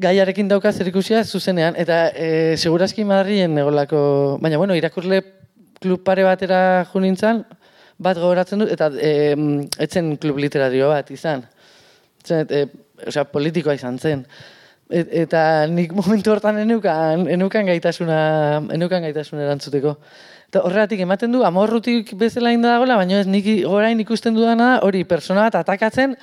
[0.00, 5.22] gaiarekin dauka zerikusia zuzenean, eta e, segurazki Madrilen negolako, baina bueno, irakurle
[5.80, 6.60] klub pare batera
[6.90, 7.44] jo nintzen,
[7.98, 9.12] bat gogoratzen dut, eta e,
[9.82, 11.44] etzen klub literario bat izan.
[12.26, 12.66] Zen, e,
[13.06, 14.24] osea, politikoa izan zen.
[14.86, 18.18] Et, eta nik momentu hortan enukan, enukan gaitasuna,
[18.76, 19.96] enukan gaitasuna erantzuteko.
[20.46, 24.82] Eta horregatik ematen du, amorrutik bezala inda dagoela, baina ez nik orain ikusten dudana da,
[24.86, 26.14] hori persona bat atakatzen,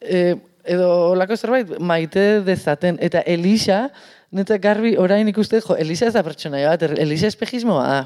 [0.00, 0.34] e,
[0.68, 2.98] edo olako zerbait maite dezaten.
[3.00, 3.86] Eta Elisa,
[4.32, 8.02] neta garbi orain ikusten, jo, Elisa ez da pertsonaia bat, Elisa espejismoa da.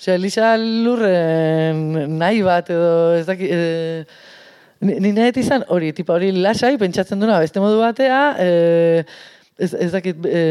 [0.00, 3.48] Osea, Elisa lurren nahi bat edo ez daki...
[3.52, 4.04] E,
[4.80, 9.02] Ni nahi izan hori, tipa hori lasai, pentsatzen duna beste modu batea, e,
[9.60, 10.44] ez, ez dakit, e,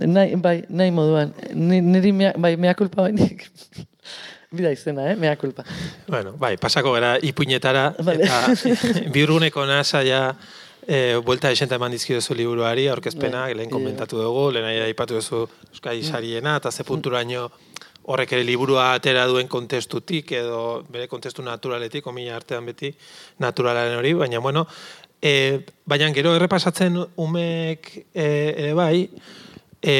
[0.00, 1.34] nahi, bai, nahi moduan.
[1.52, 3.44] Ni, niri mea, bai, mea kulpa bainik.
[4.56, 5.18] Bida izena, eh?
[5.20, 5.66] Mea kulpa.
[6.08, 8.24] Bueno, bai, pasako gara ipuinetara, Vale.
[8.24, 8.80] eta
[9.18, 10.22] biurguneko nasa ja
[10.88, 15.98] e, buelta esenta eman dizkidozu liburuari, aurkezpena, Bai, lehen komentatu dugu, lehen aipatu duzu Euskai
[16.00, 17.50] Sariena, eta ze punturaino
[18.06, 22.92] horrek ere liburua atera duen kontestutik, edo bere kontestu naturaletik, omila artean beti
[23.42, 24.66] naturalaren hori, baina bueno,
[25.20, 29.08] e, baina gero errepasatzen umek e, ere bai,
[29.82, 29.96] e,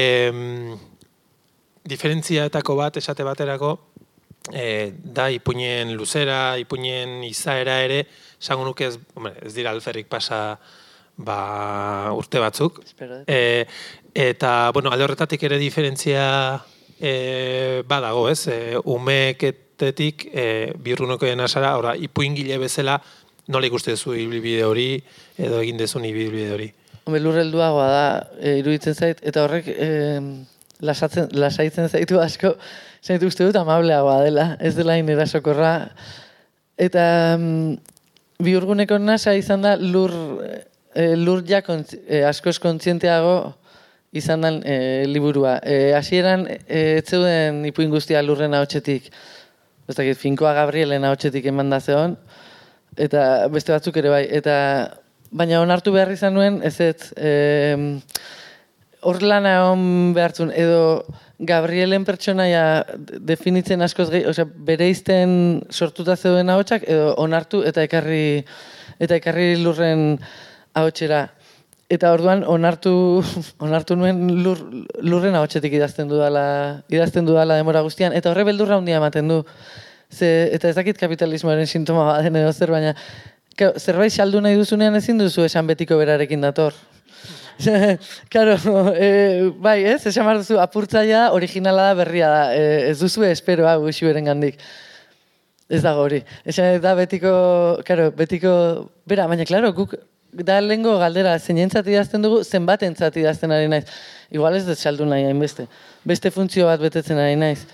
[1.86, 3.72] diferentziatako bat esate baterako
[4.52, 8.04] e, da ipuinen luzera, ipuinen izaera ere,
[8.40, 10.60] esango nuke ez, hombre, ez dira alferrik pasa
[11.16, 12.82] ba, urte batzuk.
[13.26, 13.66] E,
[14.14, 16.26] eta, bueno, alde horretatik ere diferentzia
[17.00, 18.46] e, badago, ez?
[18.48, 20.46] E, umeketetik e,
[20.82, 22.98] birrunokoen asara, ora, ipuingile bezala,
[23.52, 24.90] nola ikuste duzu ibilbide hori,
[25.38, 26.68] edo egin dezun ibilbide hori.
[27.06, 28.06] Hombre, lurrelduagoa da,
[28.40, 29.90] e, iruditzen zait, eta horrek e,
[30.82, 32.56] lasatzen, lasaitzen zaitu asko,
[33.04, 35.74] zaitu uste dut amableagoa dela, ez dela hain erasokorra.
[36.76, 37.04] Eta
[37.38, 37.76] mm,
[38.42, 40.12] biurguneko nasa izan da lur,
[40.94, 43.38] e, lur ja kontzi, e, askoz kontzienteago
[44.16, 44.76] izan den e,
[45.08, 45.58] liburua.
[45.62, 49.10] E, hasieran e, zeuden ipuin guztia lurren ahotsetik.
[49.86, 52.16] Ez dakit, finkoa Gabrielen ahotsetik eman da zeon,
[52.98, 54.24] eta beste batzuk ere bai.
[54.38, 54.56] Eta
[55.30, 57.86] baina onartu behar izan nuen, ez ez, em,
[59.06, 61.04] hor lana egon behartzun, edo
[61.38, 68.42] Gabrielen pertsonaia definitzen askoz gehi, osea, bere izten sortuta zeuden ahotsak, edo onartu eta ekarri,
[68.98, 70.16] eta ekarri lurren
[70.74, 71.26] ahotsera.
[71.86, 72.92] Eta orduan onartu,
[73.66, 74.58] onartu nuen lur,
[75.06, 76.46] lurren ahotsetik idazten dudala,
[76.90, 79.42] idazten dudala demora guztian, eta horre beldurra handia ematen du.
[80.10, 82.94] Ze, eta ez dakit kapitalismoaren sintoma baden edo zer, baina
[83.78, 86.74] zerbait saldu nahi duzunean ezin duzu esan betiko berarekin dator.
[88.28, 88.58] Claro,
[88.92, 90.02] e, bai, ez?
[90.10, 92.42] Esan behar duzu, apurtzaia originala da berria da.
[92.52, 94.58] E, ez duzu espero hau beren gandik.
[95.70, 96.20] Ez dago hori.
[96.44, 97.32] Esan da betiko,
[97.86, 98.52] claro, betiko,
[99.06, 99.96] bera, baina, claro, guk
[100.44, 103.86] da lehengo galdera, zeinentzat idazten dugu, zenbatentzat idazten ari naiz.
[104.30, 105.66] Igual ez dut saldu nahi hainbeste.
[106.04, 107.64] Beste funtzio bat betetzen ari naiz.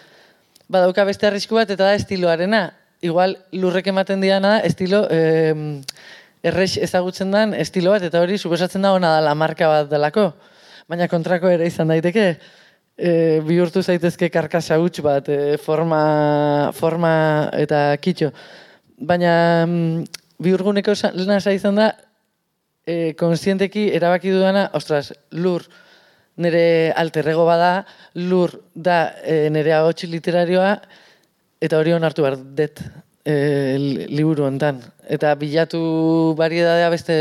[0.68, 2.62] Badauka beste arrisku bat eta da estiloarena.
[3.02, 5.82] Igual lurrek ematen diana da estilo eh,
[6.42, 10.30] errex ezagutzen den estilo bat eta hori suposatzen da ona dela marka bat delako.
[10.90, 12.26] Baina kontrako ere izan daiteke
[12.96, 17.12] e, bihurtu zaitezke karkasa huts bat, e, forma, forma
[17.58, 18.32] eta kitxo.
[18.98, 19.66] Baina
[20.42, 20.94] bihurguneko
[21.26, 21.92] nasa izan da
[22.86, 25.66] e, konsienteki erabaki dudana, ostras, lur,
[26.36, 30.76] nire alterrego bada, lur da e, nire agotxi literarioa,
[31.62, 32.82] eta hori onartu behar dut
[33.24, 33.34] e,
[33.78, 34.80] li- liburu hontan.
[35.06, 37.16] Eta bilatu variedadea beste,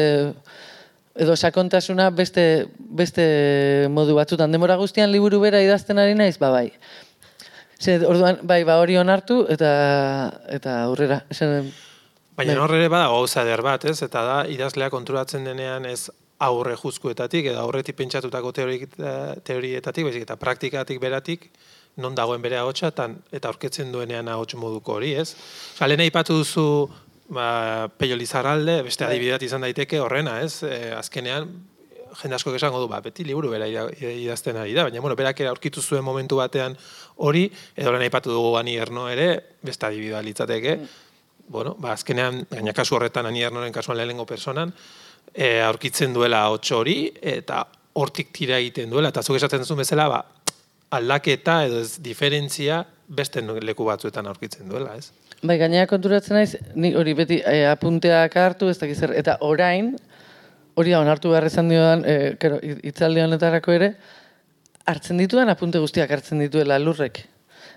[1.16, 4.52] edo sakontasuna beste, beste modu batzutan.
[4.52, 6.72] Demora guztian liburu bera idazten ari naiz, ba bai.
[7.82, 9.70] Ze, orduan, bai, ba hori onartu, eta,
[10.54, 11.24] eta aurrera.
[11.34, 11.72] Esan,
[12.42, 12.64] Baina Bai.
[12.64, 14.00] hor ere bada gauza eder bat, ez?
[14.02, 16.10] Eta da, idazlea konturatzen denean ez
[16.42, 21.52] aurre juzkuetatik, edo aurretik pentsatutako teorietatik, baizik eta praktikatik beratik,
[22.02, 25.36] non dagoen bere ahotsa eta, eta aurketzen duenean ahots moduko hori, ez?
[25.76, 26.66] Osa, lehen aipatu duzu
[27.30, 30.64] ba, Peio Lizarralde, beste adibideat izan daiteke horrena, ez?
[30.66, 31.46] E, azkenean,
[32.24, 35.86] jende asko esango du, ba, beti liburu bera idazten ari da, baina, bueno, berak aurkitu
[35.86, 36.74] zuen momentu batean
[37.22, 39.30] hori, edo lehen aipatu dugu Ani Erno ere,
[39.62, 40.78] beste adibidea litzateke,
[41.52, 44.72] bueno, ba, azkenean, gaina kasu horretan Ani Ernoren kasuan lehenengo personan,
[45.34, 47.66] e, aurkitzen duela hotx hori, eta
[48.00, 50.22] hortik tira egiten duela, eta zuk esaten duzu bezala, ba,
[50.96, 55.12] aldaketa edo ez diferentzia beste leku batzuetan aurkitzen duela, ez?
[55.42, 59.96] Bai, gainera konturatzen naiz, ni hori beti e, apunteak hartu, ez dakiz zer, eta orain,
[60.80, 63.92] hori da, onartu behar izan diodan, e, kero, itzaldi honetarako ere,
[64.88, 67.24] hartzen ditudan apunte guztiak hartzen dituela lurrek.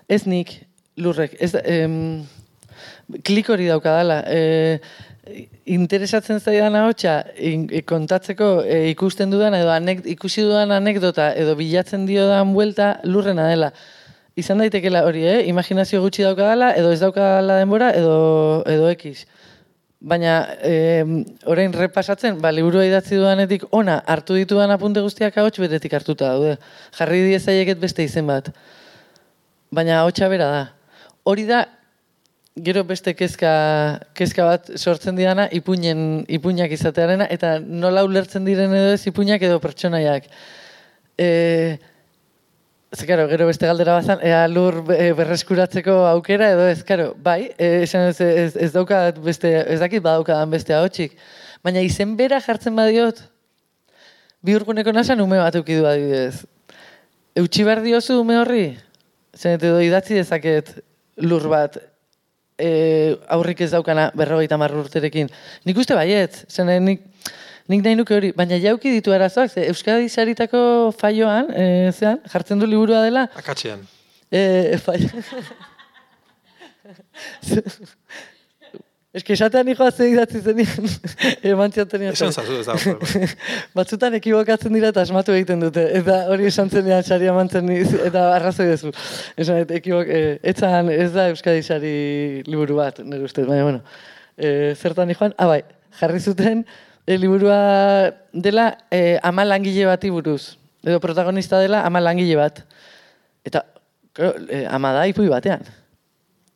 [0.08, 0.54] Ez nik,
[1.00, 1.96] lurrek, ez em,
[3.24, 4.78] klik hori daukadala, e,
[5.64, 12.04] interesatzen zaidan ahotsa e, kontatzeko e, ikusten dudan edo anek, ikusi dudan anekdota edo bilatzen
[12.06, 13.72] diodan buelta lurrena dela.
[14.36, 15.40] Izan daitekela hori, eh?
[15.46, 19.28] Imaginazio gutxi daukadala, edo ez daukadala denbora, edo, edo ekiz.
[20.04, 21.04] Baina, eh,
[21.48, 26.58] orain repasatzen, ba, liburua idatzi dudanetik ona hartu ditudan apunte guztiak ahots betetik hartuta daude.
[26.98, 28.50] Jarri diezaieket beste izen bat.
[29.72, 30.64] Baina ahotsa bera da.
[31.24, 31.62] Hori da,
[32.54, 33.50] gero beste kezka,
[34.14, 39.58] kezka bat sortzen didana ipuinen, ipuinak izatearena, eta nola ulertzen diren edo ez ipuinak edo
[39.60, 40.30] pertsonaiak.
[41.18, 41.78] E,
[42.94, 47.48] Ze, karo, gero beste galdera bazan, ea lur e, berreskuratzeko aukera edo ez, karo, bai,
[47.58, 51.16] e, esan ez, ez, ez daukat beste, ez dakit badaukadan beste ahotsik.
[51.66, 53.18] Baina izen bera jartzen badiot,
[54.46, 56.44] bi urguneko nasan ume bat eukidu adibidez.
[57.34, 58.68] Eutxi behar diozu ume horri?
[59.34, 60.70] Zen, edo idatzi dezaket
[61.18, 61.80] lur bat
[62.58, 65.30] e, aurrik ez daukana berrogeita hamar urterekin.
[65.64, 67.02] Nik uste baiet, zen, nik,
[67.70, 72.58] nik nahi nuke hori, baina jauki ditu arazoak, ze Euskadi saritako faioan, e, zean, jartzen
[72.62, 73.86] du liburua dela, Akatxean.
[74.30, 75.08] e, faio...
[79.22, 80.88] Que esatean nikoa ze idatzi zenien,
[81.52, 83.28] eman ziaten Esan zazu ez problema.
[83.78, 85.84] Batzutan ekibokatzen dira eta asmatu egiten dute.
[86.00, 88.90] Eta hori esan zenean sari amantzen niz, eta arrazoi dezu.
[89.38, 91.92] Esan, et, ekibok, e, etzan, ez da Euskadi sari
[92.48, 93.84] liburu bat, nire ustez, baina, bueno.
[94.34, 95.60] E, zertan joan, ah, bai,
[96.00, 96.64] jarri zuten
[97.06, 97.58] e, liburua
[98.32, 100.56] dela e, ama langile bati buruz.
[100.82, 102.64] Edo protagonista dela ama langile bat.
[103.46, 103.62] Eta,
[104.18, 105.62] e, ama da ipui batean.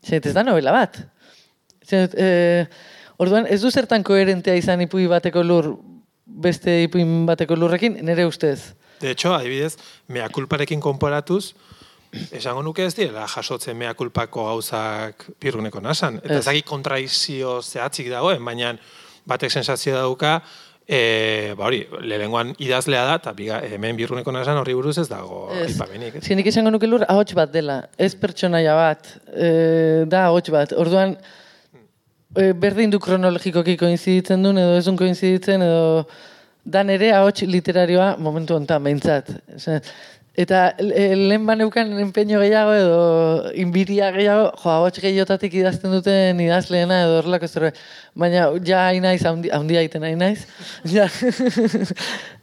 [0.03, 0.99] Zet, ez da novela bat.
[1.89, 2.67] Zet, e,
[3.17, 5.73] orduan, ez du zertan koherentea izan ipui bateko lur
[6.29, 8.75] beste ipuin bateko lurrekin, nire ustez.
[9.01, 9.77] De hecho, adibidez,
[10.13, 11.55] mea kulparekin konparatuz,
[12.35, 16.21] esango nuke ez direla jasotzen mea kulpako gauzak pirruneko nasan.
[16.25, 16.63] Eta Ez.
[16.67, 18.75] kontraizio zehatzik dagoen, baina
[19.29, 20.43] batek sensazio dauka,
[20.89, 23.35] e, ba hori, lehengoan idazlea da, eta
[23.69, 25.73] hemen birruneko nasan horri buruz ez dago Ez.
[25.73, 26.17] aipamenik.
[26.17, 26.25] ez?
[26.25, 30.73] Zienik esango nuke lur ahots bat dela, ez pertsonaia bat, e, da ahots bat.
[30.73, 31.17] Orduan,
[32.39, 36.05] e, berdin du kronologikoki koinziditzen duen, edo ez duen koinziditzen, edo
[36.69, 39.33] dan ere ahots literarioa momentu honetan behintzat.
[40.39, 42.99] Eta lehen baneukan enpeño gehiago edo
[43.59, 47.81] inbiria gehiago, jo, ahots gehiotatik idazten duten idazleena edo horrelako zerbait.
[48.15, 50.47] Baina ja hain naiz, haundi aiten hain naiz.
[50.95, 51.09] Ja.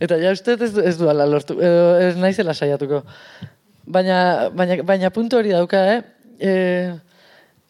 [0.04, 3.06] Eta ja uste ez, ez duala lortu, edo ez naizela saiatuko.
[3.86, 6.02] Baina, baina, baina puntu hori dauka, eh?
[6.42, 6.54] E,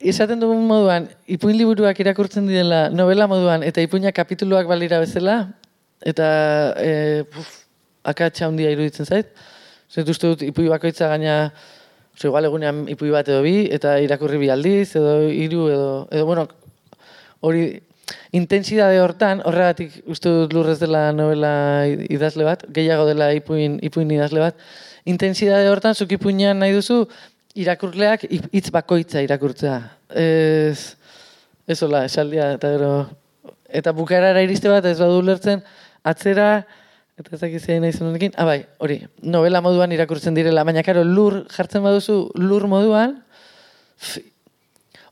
[0.09, 5.37] esaten dugun moduan, ipuin liburuak irakurtzen direla novela moduan, eta ipuinak kapituluak balira bezala,
[6.05, 6.27] eta
[6.81, 7.47] e, puf,
[8.05, 9.31] akatsa handia iruditzen zait.
[9.89, 11.35] Zet uste dut ipui bakoitza gaina,
[12.15, 16.25] oso igual egunean ipui bat edo bi, eta irakurri bi aldiz, edo hiru edo, edo
[16.29, 16.47] bueno,
[17.45, 17.67] hori
[18.37, 21.53] intensidade hortan, horregatik uste dut lurrez dela novela
[21.87, 24.59] idazle bat, gehiago dela ipuin, ipuin idazle bat,
[25.05, 27.05] intensidade hortan zuk ipuinean nahi duzu
[27.55, 29.77] irakurleak hitz bakoitza irakurtzea.
[30.11, 30.95] Ez,
[31.67, 32.91] ez hola, esaldia, eta gero,
[33.79, 35.63] eta bukaerara iriste bat ez badu ulertzen,
[36.05, 36.49] atzera,
[37.15, 41.03] eta ez dakiz zein nahi honekin, ah bai, hori, novela moduan irakurtzen direla, baina karo,
[41.07, 43.17] lur jartzen baduzu lur moduan,
[44.01, 44.23] pff,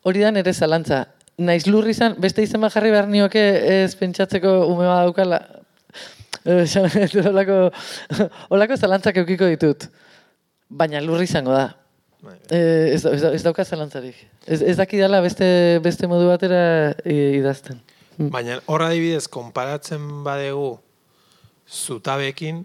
[0.04, 1.06] hori da nere zalantza.
[1.40, 3.42] Naiz lur izan, beste izen bat jarri behar nioke
[3.80, 5.40] ez pentsatzeko ume bat daukala.
[6.44, 6.92] Esan,
[7.32, 7.58] Olako,
[8.52, 9.88] olako zalantzak eukiko ditut.
[10.68, 11.72] Baina lur izango da.
[12.24, 12.38] Bai.
[12.56, 14.16] Eh, ez, ez, ez dauka zalantzarik.
[14.48, 15.46] Ez, ez dakidala beste,
[15.84, 17.82] beste modu batera eh, idazten.
[18.18, 20.78] Baina hor adibidez, konparatzen badegu
[21.68, 22.62] zutabekin,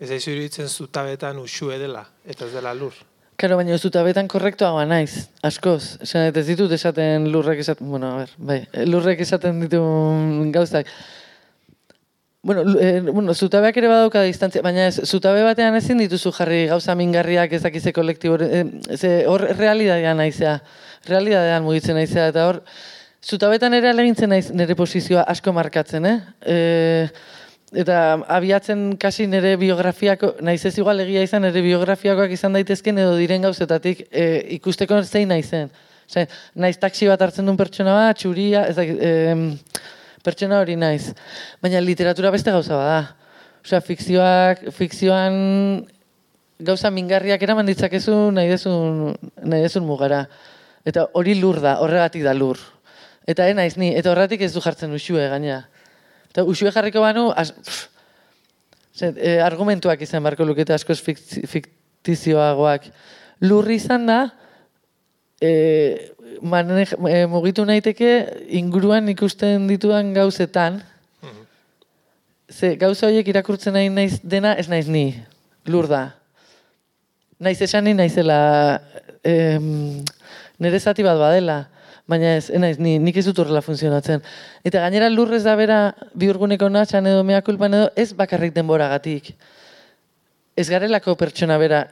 [0.00, 2.96] ez da iruditzen zutabetan usue dela, eta ez dela lur.
[3.36, 6.00] Karo, baina zutabetan korrektoagoa naiz, askoz.
[6.02, 9.82] Esan, ez ditut esaten lurrek esaten, bueno, a ber, bai, lurrek esaten ditu
[10.54, 10.90] gauzak.
[12.46, 16.94] Bueno, eh, bueno, zutabeak ere badauka distantzia, baina ez, zutabe batean ezin dituzu jarri gauza
[16.94, 18.62] mingarriak ez dakize kolektibo, eh,
[18.94, 20.60] ze hor realidadean naizea,
[21.08, 22.62] realidadean mugitzen naizea, eta hor
[23.26, 26.18] Zutabetan ere alegintzen naiz nire posizioa asko markatzen, eh?
[26.46, 26.58] E,
[27.82, 27.96] eta
[28.36, 33.42] abiatzen kasi nire biografiako, naiz ez igual egia izan, nire biografiakoak izan daitezken edo diren
[33.48, 34.28] gauzetatik e,
[34.60, 35.74] ikusteko zein naizen.
[36.06, 39.48] Ose, naiz taksi bat hartzen duen pertsona bat, txuria, ez dakit, em,
[40.26, 41.14] pertsona hori naiz.
[41.62, 43.00] Baina literatura beste gauza bada.
[43.66, 45.36] Osea, fikzioak, fikzioan
[46.66, 50.24] gauza mingarriak eraman ditzakezu nahi dezun, nahi dezun mugara.
[50.86, 52.60] Eta hori lur da, horregatik da lur.
[53.26, 55.64] Eta ez naiz ni, eta horregatik ez du jartzen usue gaina.
[56.30, 57.88] Eta usue jarriko banu, az, pff,
[58.96, 62.86] zet, e, argumentuak izan barko lukete askoz fiktizioagoak.
[63.44, 64.20] Lurri izan da,
[65.42, 65.50] e,
[66.42, 68.10] manej, e, mugitu naiteke
[68.58, 70.82] inguruan ikusten ditudan gauzetan,
[72.46, 75.16] Ze gauza horiek irakurtzen nahi naiz dena ez naiz ni.
[75.66, 76.14] Lur da.
[77.42, 78.80] Naiz esan naizela
[79.24, 80.04] em,
[80.58, 81.64] nire zati bat badela.
[82.06, 84.22] Baina ez, naiz ni, nik ez dut horrela funtzionatzen.
[84.62, 85.80] Eta gainera lurrez da bera
[86.14, 89.32] biurguneko natxan edo mea kulpan edo ez bakarrik denboragatik.
[90.56, 91.82] Ez garelako pertsona bera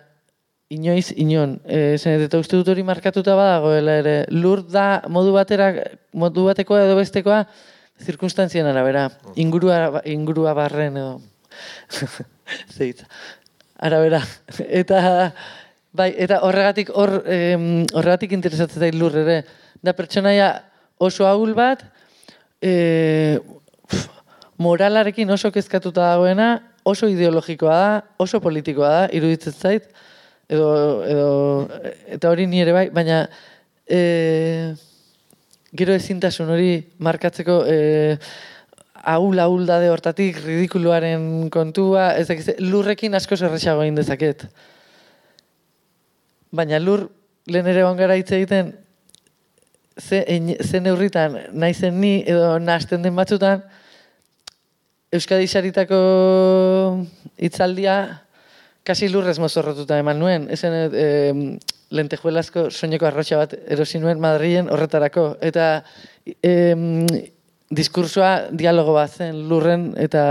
[0.75, 1.59] inoiz inon.
[1.65, 4.17] E, zen, eta uste dut hori markatuta badagoela ere.
[4.35, 5.71] Lur da modu batera,
[6.13, 7.45] modu batekoa edo bestekoa,
[8.03, 9.09] zirkunstantzien arabera.
[9.41, 11.19] Ingurua, ingurua barren edo.
[12.77, 13.09] Zeitza.
[13.85, 14.21] Arabera.
[14.69, 15.01] Eta,
[15.95, 19.43] bai, eta horregatik hor, em, horregatik interesatzen zait lur ere.
[19.85, 20.51] Da pertsonaia
[21.03, 21.83] oso ahul bat,
[22.63, 23.39] e,
[23.91, 24.07] pf,
[24.63, 26.49] moralarekin oso kezkatuta dagoena,
[26.85, 29.89] oso ideologikoa da, oso politikoa da, iruditzen zait,
[30.55, 30.71] edo,
[31.05, 31.29] edo,
[32.17, 33.25] eta hori ni ere bai, baina
[33.87, 34.75] e,
[35.75, 36.71] gero ezintasun hori
[37.03, 37.79] markatzeko e,
[39.05, 44.47] ahul ahul dade hortatik, ridikuluaren kontua, ez dakiz, lurrekin asko erresago egin dezaket.
[46.55, 47.09] Baina lur,
[47.51, 48.73] lehen ere gara hitz egiten,
[49.99, 53.63] ze, ein- ze neurritan, naizen ni, edo nahasten den batzutan,
[55.15, 55.97] Euskadi saritako
[57.39, 58.24] hitzaldia
[58.85, 60.49] kasi lurrez mozorrotuta eman nuen.
[60.53, 61.07] Ezen e,
[61.95, 65.31] lentejuelazko soineko arrotxa bat erosi nuen Madrilen horretarako.
[65.45, 65.69] Eta
[66.45, 67.07] em,
[67.75, 70.25] diskursua dialogo bat zen lurren eta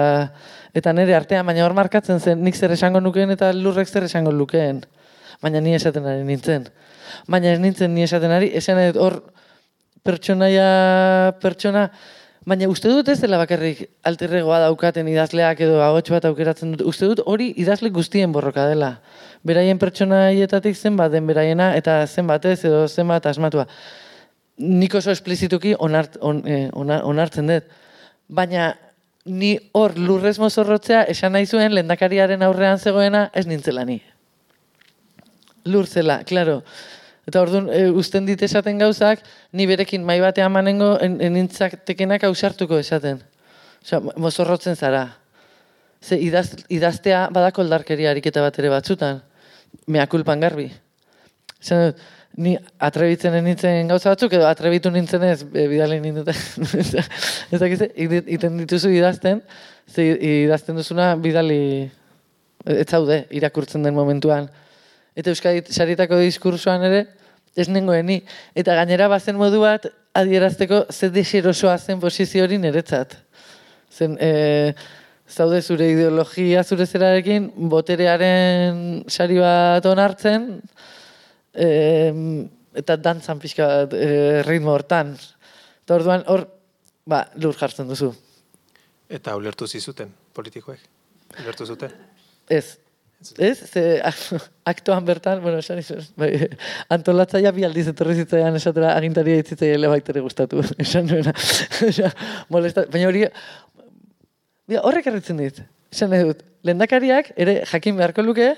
[0.74, 4.32] eta nire artean, baina hor markatzen zen nik zer esango nukeen eta lurrek zer esango
[4.32, 4.84] lukeen.
[5.41, 6.70] Baina ni esaten ari nintzen.
[7.28, 9.20] Baina ez nintzen ni esaten ari, esan hor
[10.04, 11.89] pertsonaia pertsona
[12.43, 16.81] Baina uste dut ez dela bakarrik alterregoa daukaten idazleak edo ahots bat aukeratzen dut.
[16.89, 18.97] Uste dut hori idazle guztien borroka dela.
[19.47, 23.63] Beraien pertsonaietatik zenbat den beraiena eta zenbat ez edo zenbat asmatua.
[24.59, 27.63] Nik oso esplizituki onart, on, eh, ona- onartzen dut.
[28.27, 28.73] Baina
[29.25, 34.01] ni hor lurrez mozorrotzea esan nahi zuen lehendakariaren aurrean zegoena ez nintzela ni.
[35.65, 36.63] Lur zela, claro.
[37.28, 39.21] Eta orduan, e, uzten dit esaten gauzak,
[39.51, 43.21] ni berekin mai batean manengo en, enintzatekenak ausartuko esaten.
[43.84, 45.05] Osea, mo- mozorrotzen zara.
[46.03, 49.21] Ze idaz, idaztea badako aldarkeria ariketa bat ere batzutan.
[49.88, 50.67] Mea kulpan garbi.
[51.63, 52.01] Dut,
[52.36, 56.36] ni atrebitzen nintzen gauza batzuk, edo atrebitu nintzen ez, e, bidali ninduten.
[57.53, 59.43] ez dakiz, iten dituzu idazten,
[59.88, 60.09] ze
[60.43, 61.89] idazten duzuna bidali
[62.65, 64.49] ez zaude irakurtzen den momentuan.
[65.16, 67.03] Eta Euskadi saritako diskursoan ere,
[67.55, 68.22] ez ni.
[68.55, 73.16] Eta gainera bazen modu bat, adierazteko ze deserosoa zen posizio hori niretzat.
[73.91, 74.74] Zen, e,
[75.30, 80.61] zaude zure ideologia zure zerarekin, boterearen sari bat onartzen,
[81.53, 81.68] e,
[82.74, 85.14] eta dantzan pixka bat e, ritmo hortan.
[85.84, 86.47] Eta orduan hor,
[87.05, 88.14] ba, lur jartzen duzu.
[89.14, 90.80] Eta ulertu zizuten politikoek.
[91.41, 91.93] Ulertu zuten.
[92.49, 92.82] Ez.
[93.38, 93.57] Ez?
[93.71, 93.84] Ze
[94.74, 96.32] aktoan bertan, bueno, esan izan, bai,
[96.93, 100.63] antolatzaia bi aldiz etorri zitzaidan esatera agintaria itzitzaile baitere gustatu.
[100.84, 101.34] Esan nuena.
[102.53, 103.26] Molesta, baina hori,
[104.69, 105.57] Bia, horrek erritzen dit.
[105.91, 108.53] Esan nahi dut, lendakariak ere jakin beharko luke,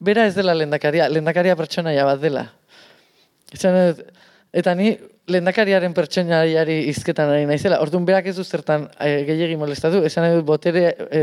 [0.00, 2.44] bera ez dela lendakaria, lendakaria pertsonaia bat dela.
[3.56, 4.04] Esan dut,
[4.52, 4.92] eta ni
[5.30, 7.80] lendakariaren pertsonaiari izketan ari naizela.
[7.82, 10.02] Orduan berak ez du zertan e, gehiegi molestatu.
[10.06, 11.22] Esan nahi dut, botere, e,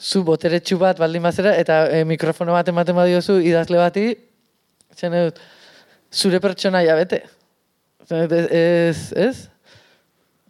[0.00, 4.06] zu boteretsu bat baldin bazera, eta e, mikrofono bat ematen badiozu idazle bati,
[5.02, 5.40] nahi dut,
[6.12, 7.22] zure pertsonaia bete.
[8.10, 9.48] Ez, ez?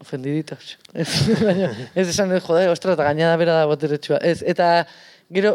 [0.01, 0.77] Ofendiditos.
[0.93, 1.09] Ez,
[1.47, 4.19] baina, ez esan dut, jode, ostra, eta gaina da bera da boteretsua.
[4.27, 4.85] Ez, eta
[5.33, 5.55] gero,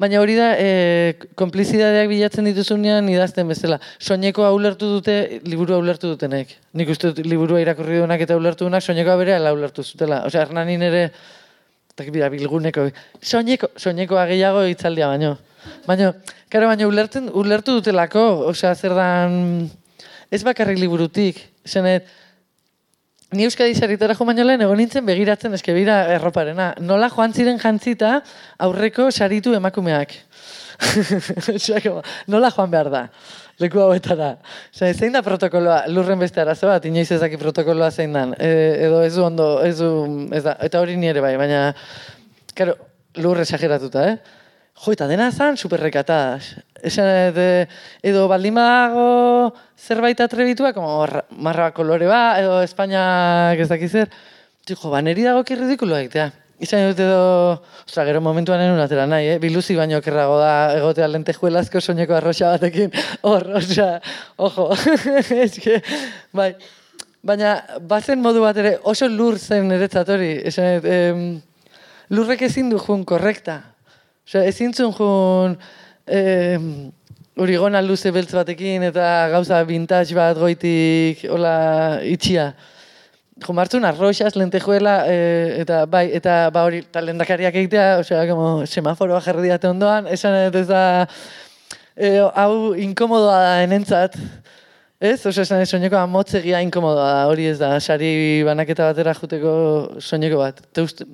[0.00, 3.78] baina hori da, e, konplizidadeak bilatzen dituzunean idazten bezala.
[4.00, 6.56] Soinekoa ulertu dute, liburua ulertu dutenek.
[6.78, 10.24] Nik uste dut liburua irakurri duenak eta ulertu duenak, soinekoa bere ala ulertu zutela.
[10.30, 11.08] Osea, Hernanin ere,
[11.94, 12.88] eta bira, bilguneko,
[13.22, 15.36] soineko, soinekoa gehiago hitzaldia baino.
[15.86, 16.10] Baina,
[16.50, 19.68] karo, baina ulertzen, ulertu dutelako, osea, zer dan,
[20.30, 22.10] ez bakarrik liburutik, zenet,
[23.34, 26.68] Ni Euskadi sarritara jo baino lehen egon nintzen begiratzen eske bira erroparena.
[26.78, 28.20] Nola joan ziren jantzita
[28.62, 30.12] aurreko saritu emakumeak.
[31.56, 31.96] Osea,
[32.30, 33.02] nola joan behar da?
[33.62, 34.32] Leku hauetara.
[34.74, 35.84] Osea, zein da protokoloa?
[35.92, 38.32] Lurren beste arazo bat, inoiz ezaki protokoloa zein dan.
[38.34, 38.48] E,
[38.88, 39.90] edo ez du ondo, ez du,
[40.34, 41.68] ez da, eta hori ni ere bai, baina,
[42.58, 42.74] karo,
[43.22, 44.16] lur esageratuta, eh?
[44.82, 46.56] Jo, eta dena zan, superrekataz.
[46.82, 47.38] Esan,
[48.02, 54.10] edo baldin badago zerbait atrebitua, como ra- marra kolore ba, edo Espainiak ez dakiz zer.
[54.66, 56.32] Jo, ba, neri dago kirridikulo egitea.
[56.62, 57.22] Izan dut edo,
[57.82, 59.38] ostra, gero momentuan enun atera nahi, eh?
[59.42, 62.92] Biluzi baino kerrago da egotea lentejuelazko soineko arroxa batekin.
[63.26, 63.98] Hor, osea,
[64.38, 64.70] ojo.
[65.64, 65.80] Que,
[66.32, 66.52] bai.
[67.24, 70.34] Baina, bazen modu bat ere, oso lur zen eretzat hori.
[70.46, 71.22] Esan, em,
[72.14, 73.62] lurrek ezin du jun korrekta.
[74.28, 75.56] Osea, ezin zuen jun
[76.06, 76.68] em,
[77.40, 81.56] urigona luze beltz batekin eta gauza vintage bat goitik hola
[82.06, 82.52] itxia.
[83.42, 88.62] Jo, martzun arroxas, lentejuela, e, eta bai, eta ba hori, eta lendakariak egitea, osea, como
[88.66, 90.82] semaforoa jarri diate ondoan, esan ez da,
[91.98, 94.14] e, hau inkomodoa da enentzat,
[95.02, 95.18] ez?
[95.26, 99.54] Osea, esan dut, soineko motzegia inkomodoa da, hori ez da, sari banaketa batera juteko
[99.98, 100.60] soineko bat.
[100.70, 101.06] Te uste,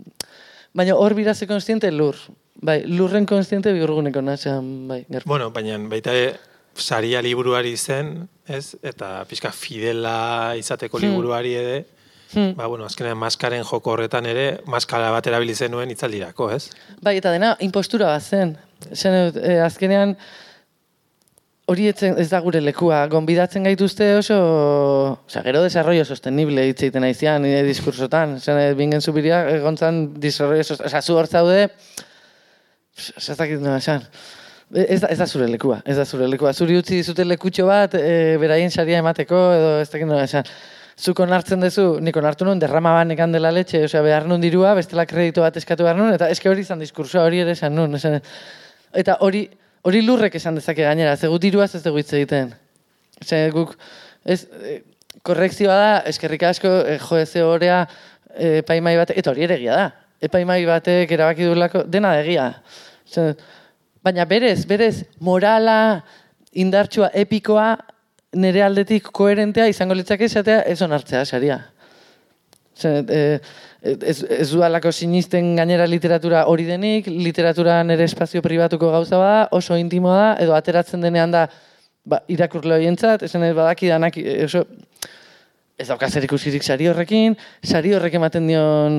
[0.76, 2.18] baina hor biraze konstiente lur,
[2.60, 5.28] bai, lurren konstiente bihurguneko natxan, bai, gertu.
[5.30, 6.36] Bueno, baina baita ere,
[6.76, 8.74] saria liburuari zen, ez?
[8.84, 11.96] Eta pixka fidela izateko liburuari ere, Hmm.
[12.56, 16.70] Ba, bueno, azkenean maskaren joko horretan ere, maskara bat erabili zenuen itzaldirako, ez?
[17.02, 18.56] Bai, eta dena impostura bat zen.
[18.80, 20.16] Dut, eh, azkenean
[21.70, 23.04] hori etzen, ez da gure lekua.
[23.12, 24.38] Gonbidatzen gaituzte oso,
[25.26, 28.38] osea, gero desarrollo sostenible hitz egiten aizian, nire diskursotan.
[28.40, 30.90] Dut, bingen zubiria, egontzan desarrollo sostenible.
[30.90, 31.70] Osea, zu hor zaude,
[32.98, 34.04] ez dakit nola esan.
[34.70, 36.52] Ez da, ez da zure lekua, ez da zure lekua.
[36.54, 40.46] Zuri utzi dizute lekutxo bat, e, beraien saria emateko, edo ez dakit nola esan.
[41.01, 44.74] Zuk onartzen duzu, nik onartu nun, derrama ban ekan dela letxe, osea, behar nun dirua,
[44.76, 47.96] bestela kredito bat eskatu behar nun, eta eske hori izan diskursoa, hori ere esan nun.
[47.96, 48.18] Esan,
[49.03, 49.46] eta hori,
[49.88, 52.53] hori lurrek esan dezake gainera, ze gu diruaz ez dugu hitz egiten.
[53.22, 53.72] Ose, guk,
[54.28, 54.76] ez, e,
[55.24, 57.80] korrekzioa da, eskerrik asko, e, jo ez horea,
[58.34, 59.88] e, epaimai batek, eta hori ere egia da.
[60.28, 62.51] Epaimai batek erabaki duelako, dena egia.
[63.09, 63.30] Ose,
[64.05, 65.78] baina berez, berez, morala,
[66.53, 67.70] indartsua, epikoa,
[68.36, 71.58] nire aldetik koherentea izango litzake esatea ez onartzea, saria.
[72.80, 73.40] Zer, e,
[73.82, 79.76] ez, ez dudalako sinisten gainera literatura hori denik, literatura nire espazio pribatuko gauza bada, oso
[79.76, 81.46] intimoa da, edo ateratzen denean da
[82.04, 84.64] ba, irakurle horientzat, esan ez badaki danak, e, oso,
[85.80, 88.98] ez dauka zer ikusirik sari horrekin, sari horrek ematen dion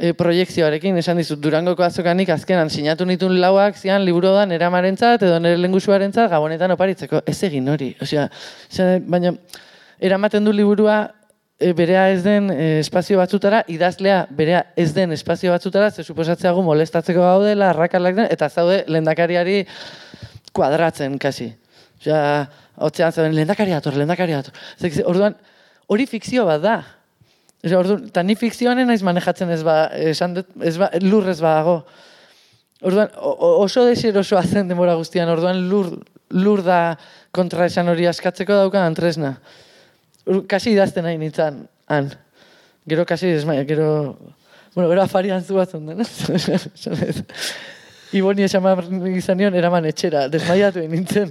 [0.00, 5.22] e, proiekzioarekin, esan dizut, Durangoko azokanik azkenan sinatu nitun lauak zian liburu da nire amarentzat
[5.26, 7.22] edo nire lengusuarentzat gabonetan oparitzeko.
[7.28, 7.92] Ez egin hori.
[8.02, 8.28] Osea,
[9.06, 9.34] baina
[10.00, 10.98] eramaten du liburua
[11.60, 16.64] e, berea ez den e, espazio batzutara, idazlea berea ez den espazio batzutara, ze suposatzeago
[16.64, 19.64] molestatzeko gaudela, arrakalak den, eta zaude lendakariari
[20.56, 21.52] kuadratzen, kasi.
[22.00, 22.22] Osea,
[22.80, 24.56] hotzean zauden, lendakari dator, lendakari dator.
[25.04, 25.36] Orduan,
[25.92, 26.78] hori fikzio bat da.
[27.64, 31.40] Osea, orduan, eta ni fikzioanen naiz manejatzen ez ba, esan dut, ez ba, lur ez
[31.44, 31.82] badago.
[32.80, 35.90] Orduan, o- o- oso deserosoa zen denbora guztian, orduan lur,
[36.32, 36.96] lur da
[37.36, 39.34] kontra esan hori askatzeko daukan tresna.
[40.26, 42.08] Ur- Kasi idazten nahi nintzen, han.
[42.88, 44.16] Gero kasi desmaia, gero...
[44.74, 45.74] Bueno, gero afarian zu bat?
[48.16, 48.82] Iboni esan behar
[49.12, 51.30] izan nion, eraman etxera, desmaiatu nintzen.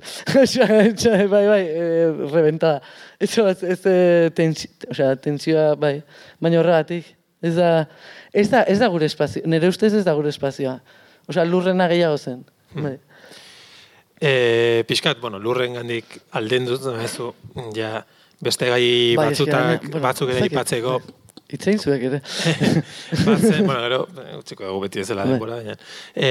[1.33, 1.87] Bai, bai, e,
[2.31, 2.79] rebentada.
[3.19, 3.95] Eso, ez, ez e,
[4.35, 5.97] tensi, osea, tensioa, bai.
[6.39, 7.09] Baina horregatik,
[7.43, 7.69] ez da,
[8.31, 10.77] ez da, ez da gure espazio, nire ustez ez da gure espazioa.
[11.27, 12.45] Osea, lurrena gehiago zen.
[12.77, 12.95] Bai.
[14.19, 14.31] E,
[14.87, 16.87] pixkat, bueno, lurren gandik alden dut,
[17.75, 18.05] ja,
[18.43, 18.85] beste gai
[19.19, 20.99] Bai, batzutak, batzuk ez ere ipatzeko,
[21.49, 22.21] Itzein zuek ere.
[23.25, 23.99] Batzen, bueno, gero,
[24.37, 25.33] utziko dugu beti ez dela Bai.
[25.33, 25.75] denbora, baina.
[26.13, 26.29] E,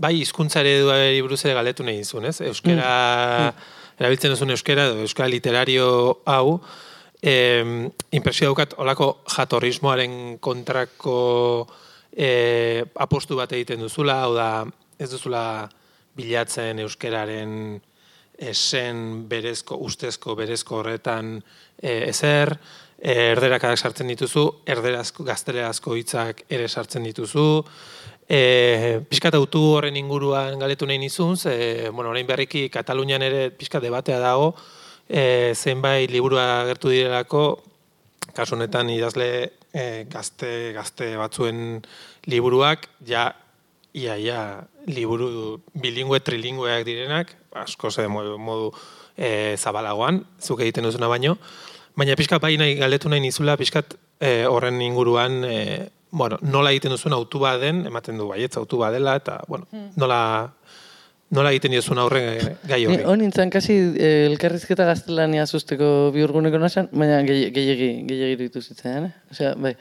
[0.00, 2.38] bai, hizkuntza ereduari buruz ere galetu nahi dizun, ez?
[2.48, 3.52] Euskera,
[4.00, 5.86] erabiltzen duzun euskera, edo euskara literario
[6.24, 6.56] hau,
[7.20, 7.34] e,
[8.16, 11.18] impresio daukat, olako jatorrismoaren kontrako
[12.16, 14.50] e, apostu bat egiten duzula, hau da,
[14.98, 15.44] ez duzula
[16.16, 17.80] bilatzen euskeraren
[18.42, 21.36] esen berezko, ustezko berezko horretan
[21.78, 22.56] e, ezer,
[23.02, 27.46] e, erderakadak sartzen dituzu, erderazko, gaztelerazko hitzak ere sartzen dituzu,
[28.30, 33.82] e, pixkat autu horren inguruan galetu nahi nizun, ze, bueno, orain berriki Katalunian ere pixkat
[33.82, 34.54] debatea dago,
[35.08, 37.44] e, zenbait liburua agertu direlako,
[38.36, 39.28] kasu honetan idazle
[39.74, 41.82] e, gazte, gazte batzuen
[42.30, 43.32] liburuak, ja,
[43.92, 44.42] ia, ia,
[44.86, 48.70] liburu bilingüe, trilingüeak direnak, asko ze modu, modu
[49.16, 51.36] e, zabalagoan, zuk egiten duzuna baino,
[51.96, 56.92] Baina pixkat bai nahi galdetu nahi nizula, pixkat eh, horren inguruan, eh, bueno, nola egiten
[56.94, 59.66] duzuen autu den, ematen du baietz autu dela, eta, bueno,
[59.96, 60.52] nola,
[61.30, 63.04] nola egiten diozun aurre eh, gai Ni horri.
[63.04, 69.06] hon nintzen kasi eh, elkarrizketa gaztelania zuzteko biurguneko nasan, baina gehi- gehiegi, gehiegi iruditu zitzaidan,
[69.06, 69.12] eh?
[69.30, 69.74] Osea, bai.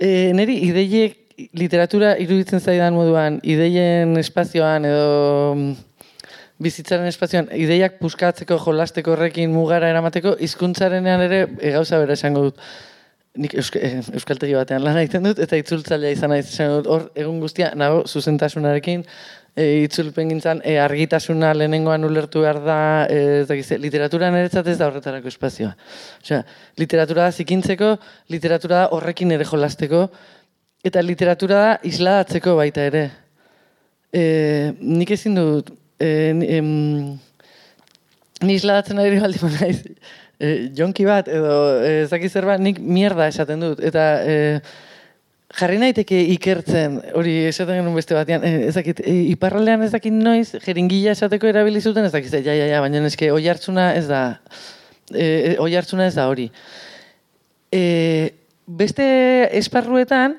[0.00, 1.20] E, neri ideiek
[1.52, 5.74] literatura iruditzen zaidan moduan, ideien espazioan edo mm,
[6.64, 12.60] bizitzaren espazioan, ideiak puskatzeko, jolasteko horrekin mugara eramateko, hizkuntzarenean ere e, gauza bera esango dut.
[13.44, 16.90] Nik eusk, e, euskaltegi batean lan egiten dut, eta itzultzailea izan naiz esango dut.
[16.94, 19.02] Hor, egun guztia, nago, zuzentasunarekin,
[19.56, 22.78] e, itzulpen gintzan, e, argitasuna lehenengoan ulertu behar da,
[23.10, 25.74] e, ez dakiz, literatura niretzat ez da horretarako espazioa.
[26.22, 26.42] Osea,
[26.80, 27.94] literatura da zikintzeko,
[28.34, 30.08] literatura da horrekin ere jolasteko,
[30.84, 33.06] eta literatura da isladatzeko baita ere.
[34.14, 34.24] E,
[34.78, 36.70] nik ezin dut, e, ni, em,
[38.42, 39.78] ni isladatzen ari baldin naiz,
[40.38, 43.82] e, jonki bat, edo e, ez dakit zer bat, nik mierda esaten dut.
[43.84, 44.36] Eta e,
[45.54, 50.14] jarri naiteke ikertzen, hori esaten genuen beste batean, e, ez dakit, e, iparraldean ez dakit
[50.14, 54.06] noiz, jeringila esateko erabili zuten, ez dakit, ja, ja, ja, baina eske oi hartzuna ez
[54.10, 54.24] da,
[55.12, 56.48] e, oi hartzuna ez da hori.
[57.74, 57.84] E,
[58.66, 59.04] beste
[59.60, 60.38] esparruetan,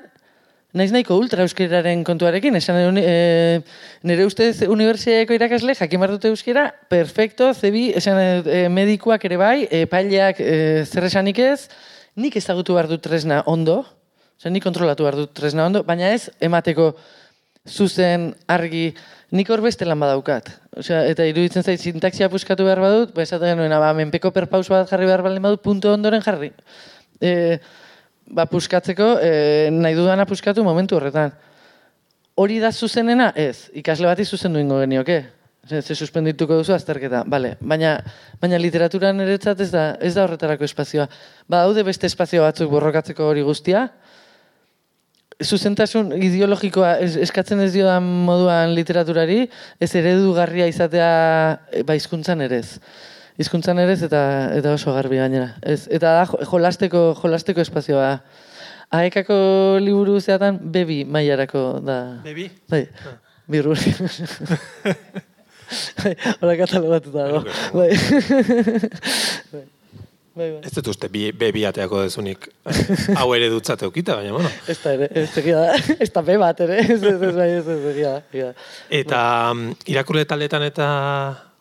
[0.76, 3.62] naiz nahiko ultra euskeraren kontuarekin, esan e,
[4.06, 9.86] nire ustez unibertsiadeko irakasle jakin dute euskera, perfecto, zebi, esan e, medikuak ere bai, e,
[9.86, 11.68] paileak e, zer esanik ez,
[12.16, 13.84] nik ezagutu behar dut tresna ondo,
[14.36, 16.90] Osea, nik kontrolatu behar dut tresna ondo, baina ez emateko
[17.66, 18.90] zuzen, argi,
[19.32, 20.50] nik hor beste lan badaukat.
[20.76, 24.92] Osea, eta iruditzen zait, sintaxia puskatu behar badut, ba, esaten genuen, ba, menpeko perpaus bat
[24.92, 26.52] jarri behar baldin badut, puntu ondoren jarri.
[27.16, 27.56] E,
[28.26, 31.32] ba, puskatzeko, e, nahi dudana puskatu momentu horretan.
[32.36, 33.30] Hori da zuzenena?
[33.34, 33.70] Ez.
[33.74, 35.22] Ikasle bati zuzendu ingo genioke.
[35.66, 37.24] Ze, suspendituko duzu azterketa.
[37.26, 37.56] Vale.
[37.60, 37.96] Baina,
[38.40, 41.08] baina literatura niretzat ez da, ez da horretarako espazioa.
[41.48, 43.88] Ba, daude beste espazio batzuk borrokatzeko hori guztia,
[45.42, 49.46] zuzentasun ideologikoa es, eskatzen ez diodan moduan literaturari,
[49.80, 51.10] ez eredugarria izatea
[51.72, 51.96] e, ba,
[53.38, 54.22] hizkuntzan ere eta,
[54.56, 55.54] eta oso garbi gainera.
[55.62, 58.10] Ez, eta da jo- jolasteko, jolasteko espazioa.
[58.96, 59.36] Aekako
[59.82, 61.98] liburu zeatan bebi mailarako da.
[62.24, 62.48] Bebi?
[62.70, 62.84] Bai,
[63.50, 63.74] birru.
[66.02, 67.40] Bai, Hola katalogatuta dago.
[67.74, 67.90] Bai.
[69.50, 69.64] Bai,
[70.36, 70.50] bai.
[70.52, 70.60] bai.
[70.68, 72.46] Ez dut uste bi, bebi ateako dezunik
[73.16, 74.50] hau ere dutzat eukita, baina bueno.
[74.68, 75.96] Ez da ere, ez egia da.
[75.98, 78.52] Ez da be bat ere, ez ez ez bai, ez ez egia da.
[79.00, 79.20] Eta
[79.54, 80.86] mm, irakurle taldetan eta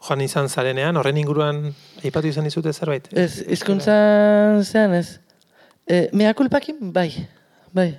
[0.05, 1.61] joan izan zarenean, horren inguruan
[2.03, 3.07] aipatu izan dizute zerbait?
[3.13, 5.19] Ez, hizkuntzan zean ez.
[5.85, 7.09] E, mea kulpakin, bai,
[7.73, 7.89] bai.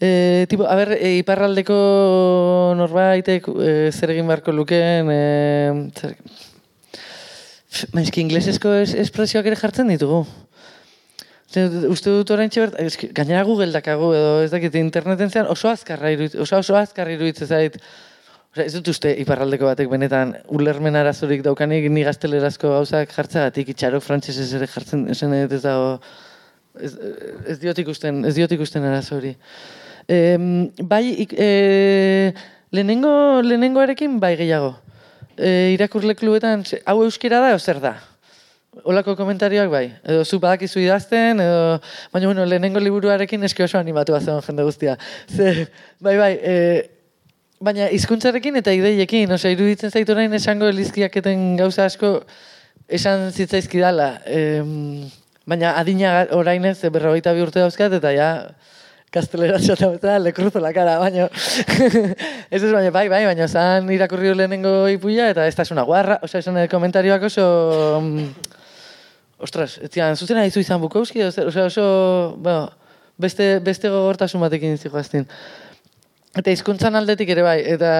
[0.00, 1.76] E, tipo, a ber, e, iparraldeko
[2.78, 6.16] norbaitek e, zer egin beharko lukeen, e, zer...
[7.90, 10.20] Maizki inglesezko es, espresioak ere jartzen ditugu.
[11.90, 16.10] Uste dut orain txebert, eski, gainera Google dakagu edo ez dakit interneten zean oso azkarra
[16.14, 17.78] iruditzen, oso, oso azkarra iruditzen zait.
[18.54, 24.04] Osea, ez dut uste iparraldeko batek benetan ulermen arazorik daukanik ni gaztelerazko gauzak jartzeagatik itxarok
[24.06, 25.96] frantsesez ere jartzen esan ez dago
[26.78, 26.92] ez,
[27.50, 29.34] ez diot ikusten, ez diot ikusten arazo hori.
[30.06, 32.30] Em, bai, e,
[32.70, 34.76] lehenengo, lehenengoarekin bai gehiago.
[35.34, 37.96] E, irakurle klubetan, hau euskera da, zer da?
[38.86, 39.88] Olako komentarioak bai.
[40.06, 41.80] Edo zu badakizu idazten, edo...
[42.14, 44.98] Baina, bueno, lehenengo liburuarekin eske oso animatu zegoen jende guztia.
[45.26, 45.66] Ze,
[45.98, 46.58] bai, bai, e,
[47.60, 52.16] baina hizkuntzarekin eta ideiekin, osea, iruditzen zait orain esango elizkiaketen gauza asko
[52.88, 54.08] esan zitzaizkidala.
[54.26, 55.04] Em,
[55.46, 58.28] baina adina ga- orain ez, berrogeita bi urte dauzkat, eta ja,
[59.14, 61.28] kastelera txata bezala, le cruzo la cara, baina,
[62.50, 66.18] ez ez baina, bai, bai, baina zan irakurri lehenengo ipuia, eta ez da esuna guarra,
[66.26, 68.02] osea, esan komentarioak oso,
[69.38, 71.86] ostras, ez zian, zuten haizu izan Bukowski, osea, oso,
[72.38, 72.72] bueno,
[73.18, 75.28] beste, beste gogortasun batekin zijoaztin.
[76.34, 77.90] Eta hizkuntzan aldetik ere bai, eta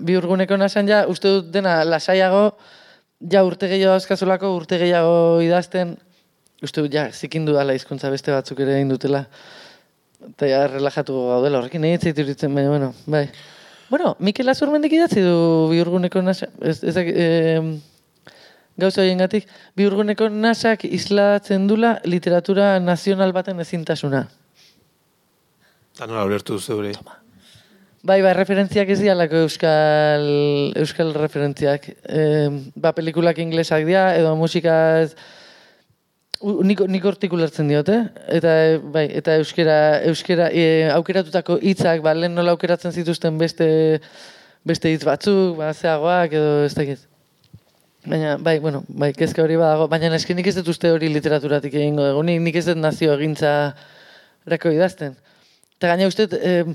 [0.00, 2.46] bi urguneko nasan ja, uste dut dena lasaiago,
[3.32, 5.92] ja urte gehiago dauzkazulako, urte gehiago idazten,
[6.64, 9.26] uste dut ja, zikindu dala hizkuntza beste batzuk ere egin dutela.
[10.30, 13.26] Eta ja, relajatu gaudela, horrekin nahi etzait iruditzen, baina, bueno, bai.
[13.90, 15.34] Bueno, Mikel Azurmendik idatzi du
[15.68, 17.60] bi urguneko nasa, ez, ez, eh,
[18.80, 19.44] gauza horiengatik,
[19.76, 24.24] bi urguneko nasak islatzen dula literatura nazional baten ezintasuna.
[25.94, 26.94] Eta nola ulertu duzu hori?
[28.04, 30.24] Bai, bai, referentziak ez dialako euskal,
[30.76, 31.86] euskal referentziak.
[32.04, 32.24] E,
[32.76, 34.74] ba, pelikulak inglesak dira, edo musika
[35.06, 35.14] ez,
[36.44, 37.06] u- nik, nik
[37.70, 37.96] diote,
[38.28, 39.78] eta e, bai, eta euskera,
[40.10, 44.00] euskera e, aukeratutako hitzak, ba, lehen nola aukeratzen zituzten beste,
[44.68, 47.08] beste hitz batzuk, ba, zeagoak, edo ez dakit.
[48.04, 51.72] Baina, bai, bueno, bai, kezka hori badago, baina eski nik ez dut uste hori literaturatik
[51.72, 53.72] egingo dugu, nik, nik ez dut nazio egintza
[54.44, 55.16] rako idazten.
[55.78, 56.74] Eta gaina uste, eh, eh,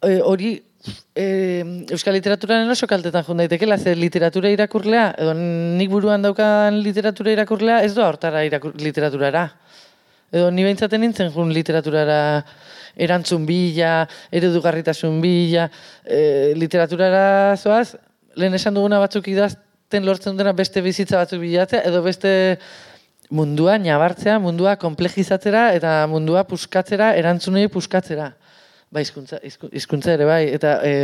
[0.00, 0.54] hori
[1.14, 7.32] eh, euskal literaturaren oso kaltetan jun daitekela, ze literatura irakurlea, edo nik buruan daukan literatura
[7.34, 9.48] irakurlea, ez doa hortara irakur, literaturara.
[10.30, 12.20] Edo ni behintzaten nintzen jun literaturara
[12.96, 15.68] erantzun bila, eredugarritasun bila,
[16.04, 17.96] e, literaturara zoaz,
[18.38, 22.32] lehen esan duguna batzuk idazten lortzen dena beste bizitza batzuk bilatzea, edo beste
[23.30, 28.32] mundua nabartzea, mundua komplejizatzera eta mundua puskatzera, erantzunei puskatzera.
[28.90, 29.38] Bai, hizkuntza,
[29.70, 30.94] hizkuntza ere bai, eta e,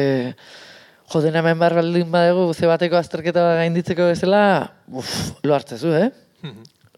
[1.13, 4.41] joden hemen bar baldin badegu, ze bateko azterketa gainditzeko bezala,
[4.91, 5.13] uf,
[5.47, 6.09] lo hartzezu, eh?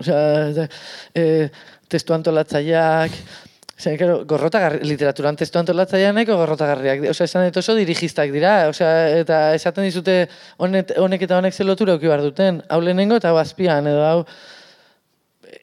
[0.01, 0.65] Osea,
[1.13, 1.27] e,
[1.93, 3.21] testu antolatzaileak,
[3.79, 7.05] Osea, claro, gorrotagarri, literaturan testu antolatzaileak nahiko gorrotagarriak.
[7.13, 8.55] Osea, esan dut oso dirigistak dira.
[8.73, 8.89] Osea,
[9.21, 10.17] eta esaten dizute
[10.59, 12.59] honek, honek eta honek zelotura uki bar duten.
[12.75, 14.23] Hau lehenengo eta hau azpian, edo hau...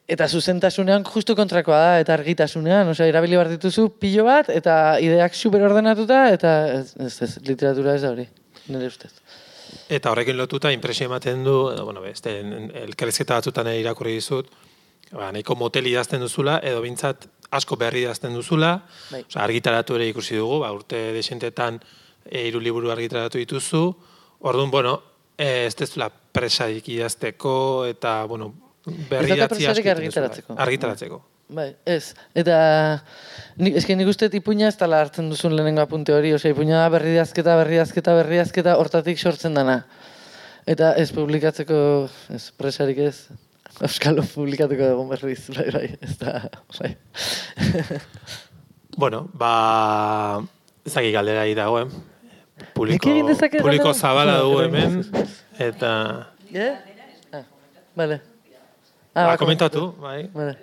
[0.06, 2.92] Eta zuzentasunean justu kontrakoa da, eta argitasunean.
[2.92, 7.96] Osea, irabili bar dituzu pilo bat, eta ideak super ordenatuta, eta ez, ez, ez, literatura
[7.96, 8.28] ez da hori,
[8.70, 9.10] nire ustez.
[9.90, 12.36] Eta horrekin lotuta impresio ematen du, bueno, beste,
[12.86, 14.52] elkarrizketa batzutan irakurri dizut,
[15.10, 17.26] ba, nahiko motel idazten duzula, edo bintzat
[17.58, 18.76] asko berri idazten duzula,
[19.10, 19.24] Bai.
[19.26, 21.80] Osa, argitaratu ere ikusi dugu, ba, urte desentetan
[22.24, 23.82] e, hiru liburu argitaratu dituzu,
[24.46, 24.94] orduan, bueno,
[25.34, 27.56] e, ez dezula presarik idazteko,
[27.90, 28.52] eta, bueno,
[28.86, 30.54] berri argitaratzeko.
[30.54, 30.62] bai.
[30.66, 31.20] Argitaratzeko.
[31.46, 32.14] Bai, ez.
[32.34, 32.56] Eta
[33.58, 36.88] ni, eske nik uste ipuina ez dela hartzen duzun lehenengo apunte hori, osea, ipuina da
[36.90, 39.84] berri dazketa, berri dazketa, berri dazketa, hortatik sortzen dana.
[40.66, 41.78] Eta ez publikatzeko,
[42.34, 43.18] ez, presarik ez,
[43.76, 46.94] Euskalo publikatuko dugu berriz, bai, bai, ez da, bai.
[48.96, 50.40] Bueno, ba,
[50.88, 51.90] ezaki galdera hi dagoen.
[52.72, 53.12] Publiko,
[53.58, 55.34] publiko zabala dugu Orain hemen, ez,
[55.68, 55.90] eta...
[56.48, 56.72] Eh?
[57.36, 57.44] Ah,
[58.00, 58.22] vale.
[59.16, 60.28] Ba, ba, komentatu, bai.
[60.34, 60.58] Vale.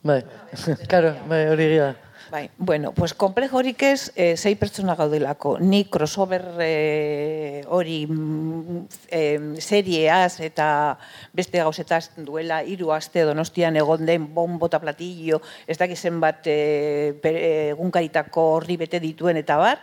[0.00, 0.22] Bai,
[0.92, 1.90] karo, bai, hori gira.
[2.30, 5.58] Bai, bueno, pues komplejo horik ez, e, sei pertsona gaudelako.
[5.60, 7.98] Ni crossover e, hori
[9.08, 9.22] e,
[9.60, 10.66] serieaz eta
[11.36, 16.58] beste gauzetaz duela hiru aste donostian egon den bombota platillo, ez dakiz zenbat e,
[17.20, 17.40] per-
[17.76, 19.80] egunkaritako horri bete dituen eta bar,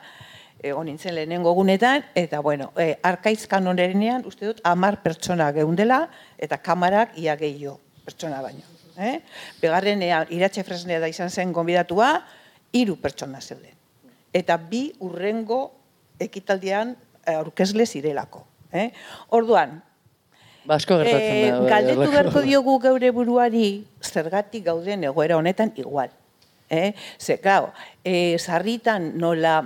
[0.65, 6.05] egon nintzen lehenengo egunetan, eta bueno, e, arkaiz kanonerenean uste dut amar pertsona geundela,
[6.37, 8.65] eta kamarak ia gehiago pertsona baino.
[8.97, 9.19] Eh?
[9.61, 12.11] Begarrenean, iratxe fresnea da izan zen gonbidatua,
[12.75, 13.75] hiru pertsona zeuden.
[14.35, 15.59] Eta bi urrengo
[16.19, 16.95] ekitaldian
[17.25, 18.45] eh, aurkezle zirelako.
[18.75, 18.89] Eh?
[19.35, 19.81] Orduan,
[20.65, 21.57] Basko Ba, gertatzen eh, da.
[21.61, 23.67] bai, galdetu beharko diogu geure buruari
[24.01, 26.09] zergatik gauden egoera honetan igual.
[26.69, 26.95] Eh?
[27.19, 29.59] Ze, claro, eh, sarritan nola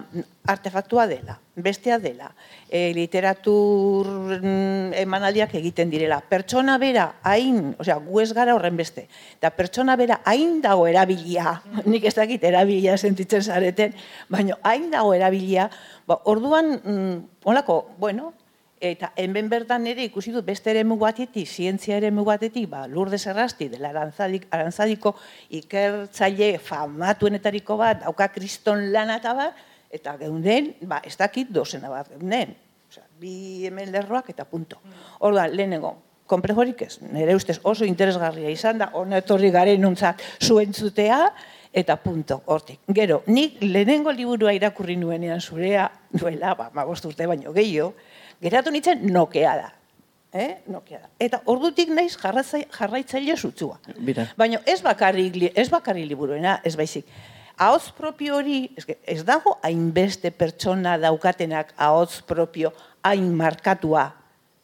[0.50, 2.34] artefaktua dela, bestea dela,
[2.68, 4.08] eh, literatur
[4.42, 6.20] mm, emanaldiak egiten direla.
[6.20, 11.62] Pertsona bera hain, osea, gu ez gara horren beste, eta pertsona bera hain dago erabilia,
[11.92, 13.96] nik ez dakit erabilia sentitzen zareten,
[14.28, 15.70] baina hain dago erabilia,
[16.08, 18.34] ba, orduan, mm, holako, bueno,
[18.80, 23.68] Eta hemen bertan ere ikusi dut beste eremu batetik, zientzia eremu batetik, ba, Lourdes Errasti,
[23.68, 25.18] dela aranzadik, arantzadiko
[25.60, 29.60] ikertzaile famatuenetariko bat, dauka kriston lana eta bat,
[29.92, 32.56] eta geunden, ba, ez dakit dozena bat geunden.
[32.90, 34.80] Osea, bi hemen lerroak eta punto.
[35.20, 35.98] Orduan, lehenengo,
[36.30, 41.26] komplejorik ez, nire ustez oso interesgarria izan da, hona etorri garen nuntzat zuentzutea,
[41.74, 42.80] eta punto, hortik.
[42.96, 47.92] Gero, nik lehenengo liburua irakurri nuenean zurea, duela, ba, ma bost urte baino gehiago,
[48.42, 49.72] geratu nintzen nokea da.
[50.34, 50.60] Eh?
[50.70, 51.10] Nokea da.
[51.20, 53.80] Eta ordutik naiz jarraitzaile sutsua.
[53.98, 54.28] Bira.
[54.38, 57.08] Baina ez bakarrik, ez bakarrik liburuena, ez baizik.
[57.60, 62.72] Ahots propio hori, eske, ez dago hainbeste pertsona daukatenak ahots propio
[63.04, 64.06] hain markatua.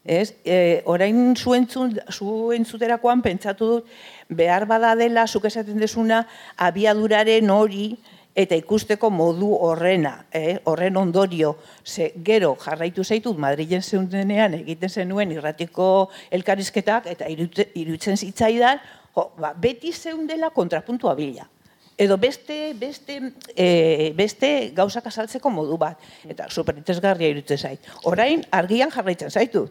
[0.06, 0.32] Ez?
[0.46, 3.90] E, orain zuentzun, zuentzuterakoan pentsatu dut,
[4.30, 6.22] behar bada dela, zuk esaten desuna,
[6.56, 7.96] abiaduraren hori,
[8.36, 10.58] eta ikusteko modu horrena, eh?
[10.68, 18.82] horren ondorio, ze gero jarraitu zaitut Madrilen zeundenean egiten zenuen irratiko elkarrizketak, eta iruditzen zitzaidan,
[19.16, 21.48] jo, ba, beti zeundela kontrapuntua bila.
[21.96, 23.14] Edo beste, beste,
[23.56, 25.96] e, beste gauzak azaltzeko modu bat.
[26.28, 27.88] Eta superinteresgarria iruditzen zait.
[28.04, 29.62] Orain, argian jarraitzen zaitu.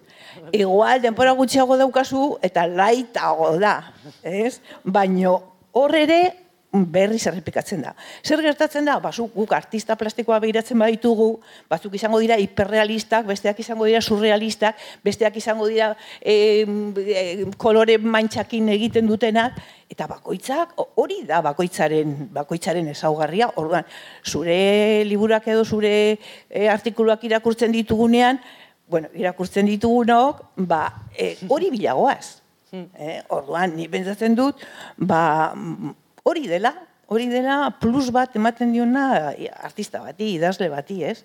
[0.49, 3.75] Igual, denpora gutxiago daukazu, eta laitago da.
[4.25, 4.57] Ez?
[4.81, 5.35] Baino,
[5.77, 6.17] hor ere,
[6.91, 7.93] berriz errepikatzen da.
[8.25, 8.97] Zer gertatzen da?
[8.99, 11.39] Bazu, guk artista plastikoa behiratzen baditugu,
[11.71, 16.65] batzuk izango dira hiperrealistak, besteak izango dira surrealistak, besteak izango dira e,
[17.57, 19.57] kolore mantxakin egiten dutenak,
[19.89, 23.85] eta bakoitzak, ho- hori da bakoitzaren, bakoitzaren ezaugarria, orduan,
[24.25, 25.93] zure liburak edo zure
[26.49, 28.41] e, artikuluak irakurtzen ditugunean,
[28.89, 32.41] bueno, irakurtzen ditugunok, ba, e, hori bilagoaz.
[32.75, 34.59] Eh, orduan, ni pentsatzen dut,
[34.97, 35.53] ba,
[36.25, 36.73] hori dela,
[37.07, 41.19] hori dela plus bat ematen diona artista bati, idazle bati, ez?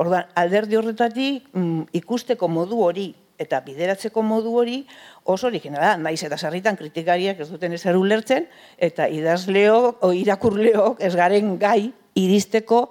[0.00, 3.10] Orduan, alderdi horretatik mm, ikusteko modu hori
[3.40, 4.78] eta bideratzeko modu hori
[5.24, 11.14] oso originala, naiz eta sarritan kritikariak ez duten ezer ulertzen, eta idazleok, o irakurleok ez
[11.16, 12.86] garen gai iristeko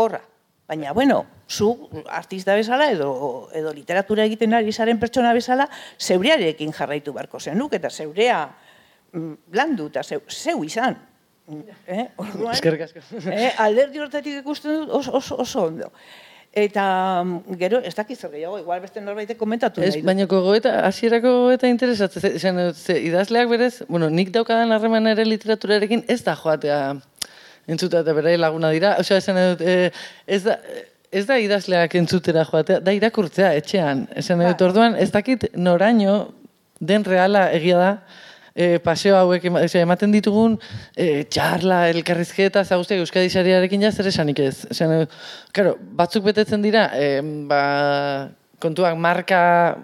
[0.00, 0.20] horra.
[0.68, 1.70] Baina, bueno, zu
[2.08, 5.68] artista bezala edo, edo literatura egiten ari zaren pertsona bezala,
[6.00, 8.46] zeurearekin jarraitu beharko zenuk, eta zeurea
[9.54, 10.96] landu eta zeu, zeu izan.
[11.86, 12.06] Eh?
[12.16, 13.00] Orduan, Eskerrik asko.
[13.30, 15.90] eh, alderdi hortatik ikusten dut oso, oso, oso ondo.
[16.54, 16.84] Eta
[17.24, 20.06] mm, gero, ez dakit zer gehiago, igual beste norbaitek komentatu Ez, nahi du.
[20.06, 25.06] baina gogoeta, hasierako gogoeta interesatzen, ze, esan dut, ze, idazleak berez, bueno, nik daukadan harreman
[25.10, 26.78] ere literaturarekin ez da joatea
[27.66, 28.94] entzuta eta berai laguna dira.
[29.02, 29.90] Osea, esan dut, eh,
[30.26, 30.58] ez da,
[31.10, 34.06] ez da idazleak entzutera joatea, da irakurtzea etxean.
[34.14, 34.68] Esan dut, Ba.
[34.70, 36.30] orduan, ez dakit noraino
[36.80, 37.90] den reala egia da,
[38.54, 39.44] e, paseo hauek
[39.82, 40.56] ematen ditugun
[40.96, 44.64] e, txarla, elkarrizketa, zaguztiak Euskadi Sariarekin ja zer esanik ez.
[44.70, 44.94] Esan,
[45.52, 47.62] claro, batzuk betetzen dira, e, ba,
[48.62, 49.40] kontuak marka,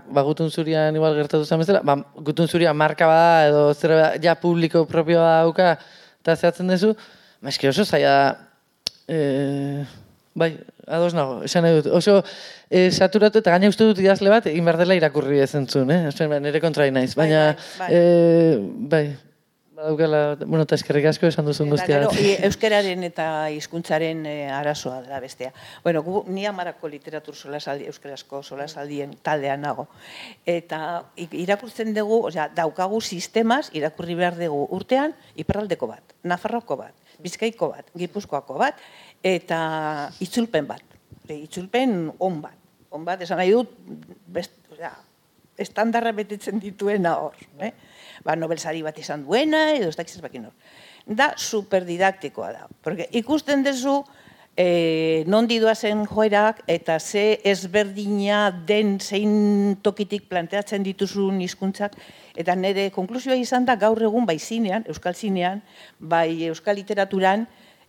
[0.09, 4.37] ba, gutun zurian igual gertatu zen bezala, ba, gutun zuria marka bada, edo zer ja
[4.41, 5.75] publiko propioa dauka,
[6.23, 6.95] eta zehatzen duzu,
[7.43, 8.31] ba, eski oso zaila da,
[9.11, 9.85] e,
[10.39, 10.55] bai,
[10.91, 12.19] ados nago, esan nahi dut, oso
[12.69, 16.03] e, saturatu eta gaina uste dut idazle bat, egin behar dela irakurri ez entzun, eh?
[16.11, 17.91] Osea, nire kontra naiz, Bai, baina, bai, bai.
[17.95, 18.59] e,
[18.95, 19.05] bai,
[19.81, 22.01] badaukala, bueno, eta eskerrik asko esan duzun Eta guztia.
[22.03, 25.55] gero, i- euskararen eta hizkuntzaren e, arazoa dela bestea.
[25.85, 29.87] Bueno, gu, ni amarako literatur solasaldi, euskarazko solasaldien taldean nago.
[30.45, 37.71] Eta irakurtzen dugu, osea, daukagu sistemas, irakurri behar dugu urtean, iparraldeko bat, Nafarroko bat, Bizkaiko
[37.73, 38.77] bat, Gipuzkoako bat,
[39.23, 39.61] eta
[40.21, 40.85] itzulpen bat.
[41.31, 42.57] Itzulpen on bat.
[42.91, 43.71] On bat, esan nahi dut,
[44.35, 44.91] best, osea,
[45.61, 47.37] estandarra betetzen dituena hor.
[47.63, 47.71] Eh?
[48.25, 50.57] Ba, Nobelsari bat izan duena, edo ez dakiz bakin hor.
[51.07, 52.67] Da superdidaktikoa da.
[52.83, 54.01] Porque ikusten duzu,
[54.57, 61.95] e, non zen joerak eta ze ezberdina den zein tokitik planteatzen dituzun hizkuntzak
[62.37, 65.63] eta nire konklusioa izan da gaur egun bai zinean, euskal zinean,
[65.99, 67.47] bai euskal literaturan,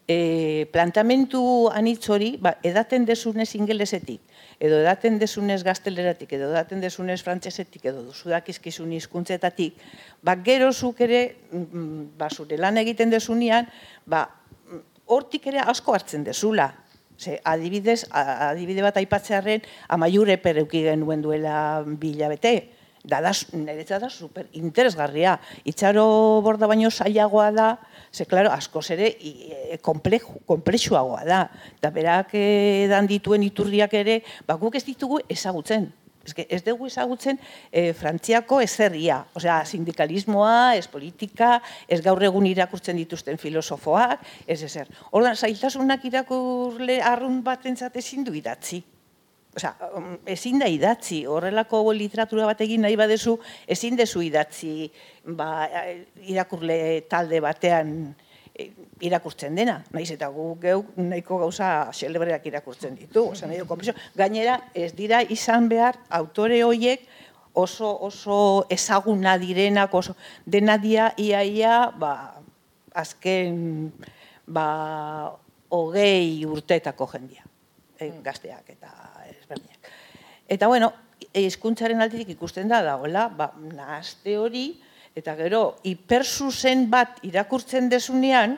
[0.07, 4.21] e, plantamentu anitz hori, ba, edaten desunez ingelesetik,
[4.59, 9.79] edo edaten desunez gazteleratik, edo edaten desunez frantsesetik, edo duzudakizkizun hizkuntzetatik,
[10.21, 13.69] ba, gero zuk ere, mm, ba, zure lan egiten desunean,
[14.05, 14.27] ba,
[15.11, 16.71] hortik ere asko hartzen dezula.
[17.21, 19.61] Ze, adibidez, adibide bat aipatzearen,
[19.93, 22.55] amaiure pereuki genuen duela bila bete.
[23.03, 25.39] Da, da, niretzat da super interesgarria.
[25.65, 26.03] Itxaro
[26.45, 27.69] borda baino zailagoa da,
[28.13, 31.41] ze, klaro, askoz ere e, komplexuagoa da.
[31.81, 35.89] Da, berak edan dituen iturriak ere, ba, guk ez ditugu ezagutzen.
[36.21, 37.39] Ez, que ez dugu ezagutzen
[37.71, 41.55] e, Frantziako ezerria, osea, sindikalismoa, ez politika,
[41.89, 44.91] ez gaur egun irakurtzen dituzten filosofoak, ez ezer.
[45.17, 48.83] Ordan zailtasunak irakurle arrun batentzat ezin du idatzi.
[49.51, 53.33] Osea, um, ezin da idatzi, horrelako literatura bat egin nahi badezu,
[53.67, 54.87] ezin dezu idatzi
[55.35, 55.67] ba,
[56.23, 56.77] irakurle
[57.11, 57.91] talde batean
[58.55, 58.69] eh,
[59.03, 59.81] irakurtzen dena.
[59.91, 63.25] Naiz eta gu geuk nahiko gauza xelebreak irakurtzen ditu.
[63.33, 63.97] Osea, nahi konplexo.
[64.15, 67.03] Gainera, ez dira izan behar autore hoiek
[67.53, 72.39] oso oso ezaguna direnak, oso dena dia iaia, ba,
[72.95, 73.91] azken
[74.47, 75.35] ba,
[75.71, 77.43] hogei urteetako jendia,
[77.99, 79.91] e, gazteak eta ezberdinak.
[80.51, 80.91] Eta bueno,
[81.33, 84.65] hizkuntzaren aldetik ikusten da dagoela, ba, nahaste hori,
[85.15, 88.57] eta gero hiperzuzen bat irakurtzen desunean,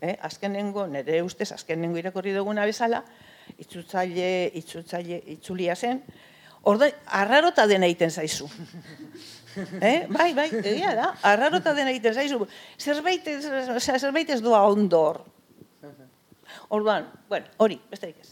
[0.00, 3.02] eh, azkenengo, nire ustez, azkenengo irakurri duguna bezala,
[3.58, 6.02] itzultzaile, itzultzaile, itzulia zen,
[6.68, 6.88] orda,
[7.22, 8.50] arrarota dena egiten zaizu.
[9.52, 10.06] Eh?
[10.08, 12.46] Bai, bai, egia da, arrarota dena egiten zaizu.
[12.80, 13.26] Zerbait,
[13.84, 15.18] zerbait ez doa ondor.
[16.72, 18.31] Orduan, bueno, hori, besterik ez.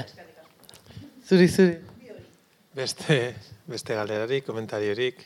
[1.28, 1.78] Zuri, zuri.
[2.74, 3.16] Beste,
[3.70, 5.22] beste galderarik, komentariorik.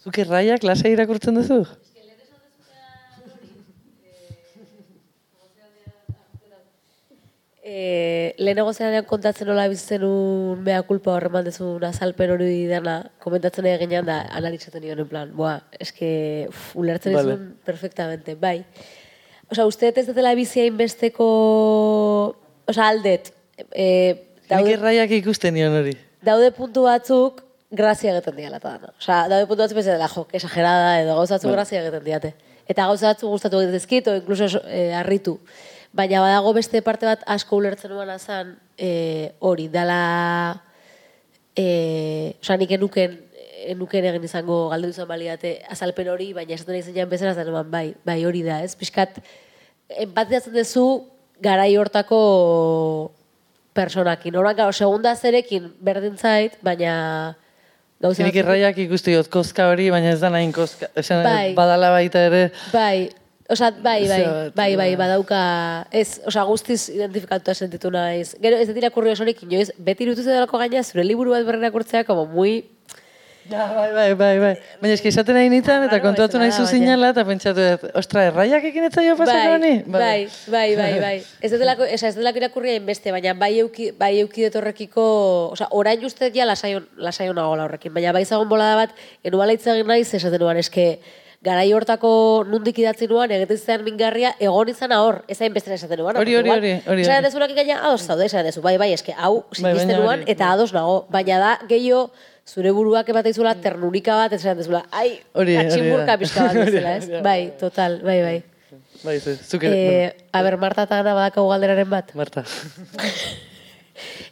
[0.00, 1.64] Zuk erraiak lasai irakurtzen duzu?
[7.70, 14.08] E, lehenago zean kontatzen nola bizzenun mea kulpa horreman dezun azalpen hori dana komentatzen eginean
[14.08, 16.08] da analizaten nion en plan, boa, eske
[16.48, 17.36] uf, ulertzen Vale.
[17.36, 17.52] vale.
[17.68, 18.64] perfectamente, bai.
[19.52, 21.28] Osa, uste ez dela bizia inbesteko,
[22.70, 23.32] osa, aldet,
[23.70, 23.86] e,
[24.50, 25.94] Nik daude, erraiak ikusten nion hori.
[26.26, 28.92] daude puntu batzuk grazia egiten diala eta dana.
[28.98, 32.32] Osa, daude puntu batzuk bezala, jo, que exagerada edo gauza batzuk grazia egiten diate.
[32.70, 35.38] Eta gauza batzuk gustatu egiten dizkit, o incluso eh, harritu.
[35.92, 40.62] Baina badago beste parte bat asko ulertzen nuan azan, e, hori, dala,
[41.54, 43.16] e, oza, nik enuken,
[43.70, 47.70] enuken egin izango galdu izan baliate azalpen hori, baina esaten nahi zenean bezala zen eman,
[47.70, 48.76] bai, bai hori da, ez?
[48.78, 49.18] Piskat,
[50.06, 50.86] empatiatzen duzu
[51.42, 53.12] garai hortako
[53.76, 54.36] personakin.
[54.36, 57.36] Horan, gau, segunda zerekin berdin zait, baina
[58.00, 60.90] gauza Nik irraiak ikusti dut kozka hori, baina ez da nahin kozka.
[60.96, 61.54] Esan, Bai.
[61.58, 63.10] badala baita ere, Bai,
[63.50, 64.90] Osa, bai, bai, bai, bai, bai.
[64.94, 65.38] badauka,
[65.90, 68.36] ez, osa, guztiz identifikatuta sentitu naiz.
[68.38, 72.28] Gero, ez dut irakurri osorik inoiz, beti irutu zedalako gaina, zure liburu bat berrerakurtzea, como
[72.30, 72.60] muy,
[73.50, 74.52] Ja, bai, bai, bai, bai.
[74.80, 76.70] Baina eski esaten nahi nintzen, eta kontuatu nahi zu baina.
[76.70, 81.14] zinala, eta pentsatu ostra, erraiak ekin ez zaio pasako bai, bai, bai, bai, bai.
[81.42, 85.06] Ez delako, esa, ez delako irakurri hainbeste, baina bai euki, bai euki dut horrekiko,
[85.56, 88.94] osa, orain uste ja lasaion, lasaion nagoela horrekin, baina bai zagon bolada bat,
[89.24, 90.86] genubala hitz egin naiz, esaten nuan, eske,
[91.42, 92.10] garai hortako
[92.46, 96.18] nundik idatzi nuan, egiten zean mingarria, egon izan hor, ez hain beste esaten nuan.
[96.20, 99.46] Hori, hori, hori, hori, Esan dezunak gaina, ados zaude, esan dezu, bai, bai, eske, hau,
[99.58, 102.10] Bai, baina nuan, eta ados nago, baina da, gehiago,
[102.50, 107.22] zure buruak ebatezula ternurika bat, esan dezula, ai, Hori, atximurka pixka bat bezala, ez?
[107.22, 108.38] Bai, total, bai, bai.
[109.04, 112.10] Bai, zuke, Eh, a ber, Marta eta Ana badakau galderaren bat.
[112.18, 112.44] Marta.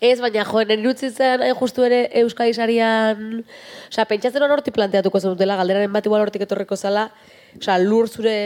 [0.01, 3.43] Ez, baina jo, nire irutzitzen hain justu ere Euskadi sarian,
[3.91, 7.09] osea, pentsatzen hon hortik planteatuko zenutela, galderaren bat igual hortik etorriko zala,
[7.59, 8.37] osea, lur zure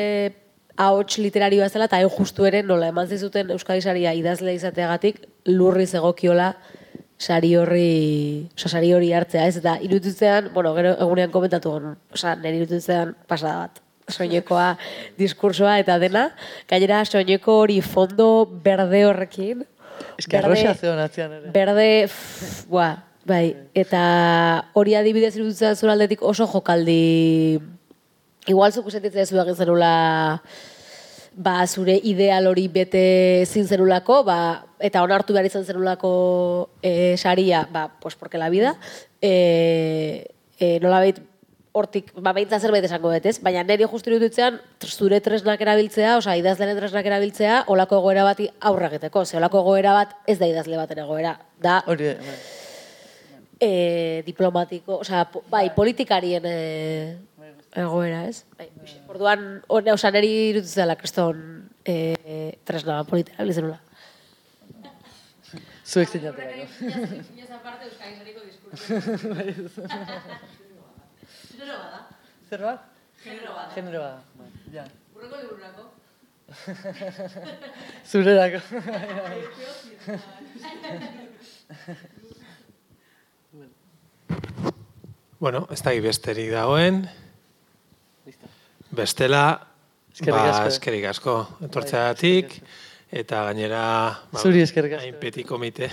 [0.80, 5.20] ahots literarioa zela, eta hain justu ere nola eman zizuten Euskadi saria idazle izateagatik,
[5.52, 6.54] lurri zegokiola
[7.22, 12.34] sari horri, osea, sari hori hartzea, ez, eta irutitzean, bueno, gero egunean komentatu hon, osea,
[12.42, 13.82] nire irutitzean pasada bat.
[14.10, 14.72] Soinekoa
[15.16, 16.26] diskursoa eta dena,
[16.68, 18.26] gainera soineko hori fondo
[18.64, 19.62] berde horrekin,
[20.18, 21.50] Ez que arroxa zeon atzian ere.
[21.54, 22.88] Berde, pff, bua,
[23.28, 24.02] bai, eta
[24.78, 27.60] hori adibidez iruditzen zure aldetik oso jokaldi,
[28.50, 29.92] igual zuku sentitzen zu egin zenula,
[31.34, 34.38] ba, zure ideal hori bete zin zenulako, ba,
[34.78, 38.76] eta onartu behar izan zenulako e, saria, ba, pues porque la vida,
[39.20, 40.26] e,
[40.58, 41.02] e, nola
[41.72, 43.38] hortik, ba, behintzat zerbait esango dut, ez?
[43.40, 48.50] Baina niri justu iruditzean, tr- zure tresnak erabiltzea, osea, idazleren tresnak erabiltzea, olako egoera bati
[48.60, 49.24] aurre egiteko.
[49.24, 51.38] Ze olako egoera bat ez da idazle baten egoera.
[51.62, 52.36] Da, Hori, bai.
[53.58, 55.00] e, diplomatiko,
[55.32, 56.58] po, bai, politikarien e,
[57.76, 58.44] egoera, ez?
[58.58, 58.68] Bai,
[59.08, 61.36] orduan, hone, osea, niri iruditzen dela, kriston
[61.84, 62.14] e,
[62.68, 63.80] tresna politera, erabiltzen nula.
[65.92, 66.64] Zuek zinaterako.
[72.52, 72.80] Zer bat?
[73.24, 73.70] Genero bat.
[73.74, 74.20] Genero bat.
[74.36, 74.84] Bai, Ja.
[75.16, 75.84] Urreko libururako.
[78.10, 78.60] Zurerako.
[85.40, 87.08] Bueno, ez da besterik dagoen.
[88.92, 89.44] Bestela,
[90.12, 90.68] Eskerrik ba, asko.
[90.68, 91.34] eskerrik asko
[91.64, 92.58] etortzeagatik
[93.12, 93.80] eta gainera
[94.28, 95.06] ba, Zuri eskerrik asko.
[95.06, 95.88] hain peti komite.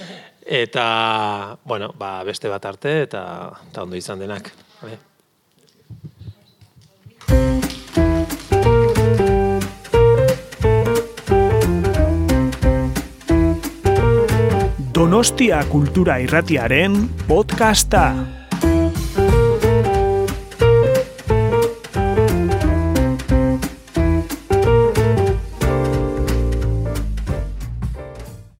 [0.64, 3.24] eta, bueno, ba, beste bat arte eta,
[3.70, 4.52] eta ondo izan denak.
[4.82, 5.00] Vale?
[14.94, 18.43] Donostia Kultura Irratiaren podcasta.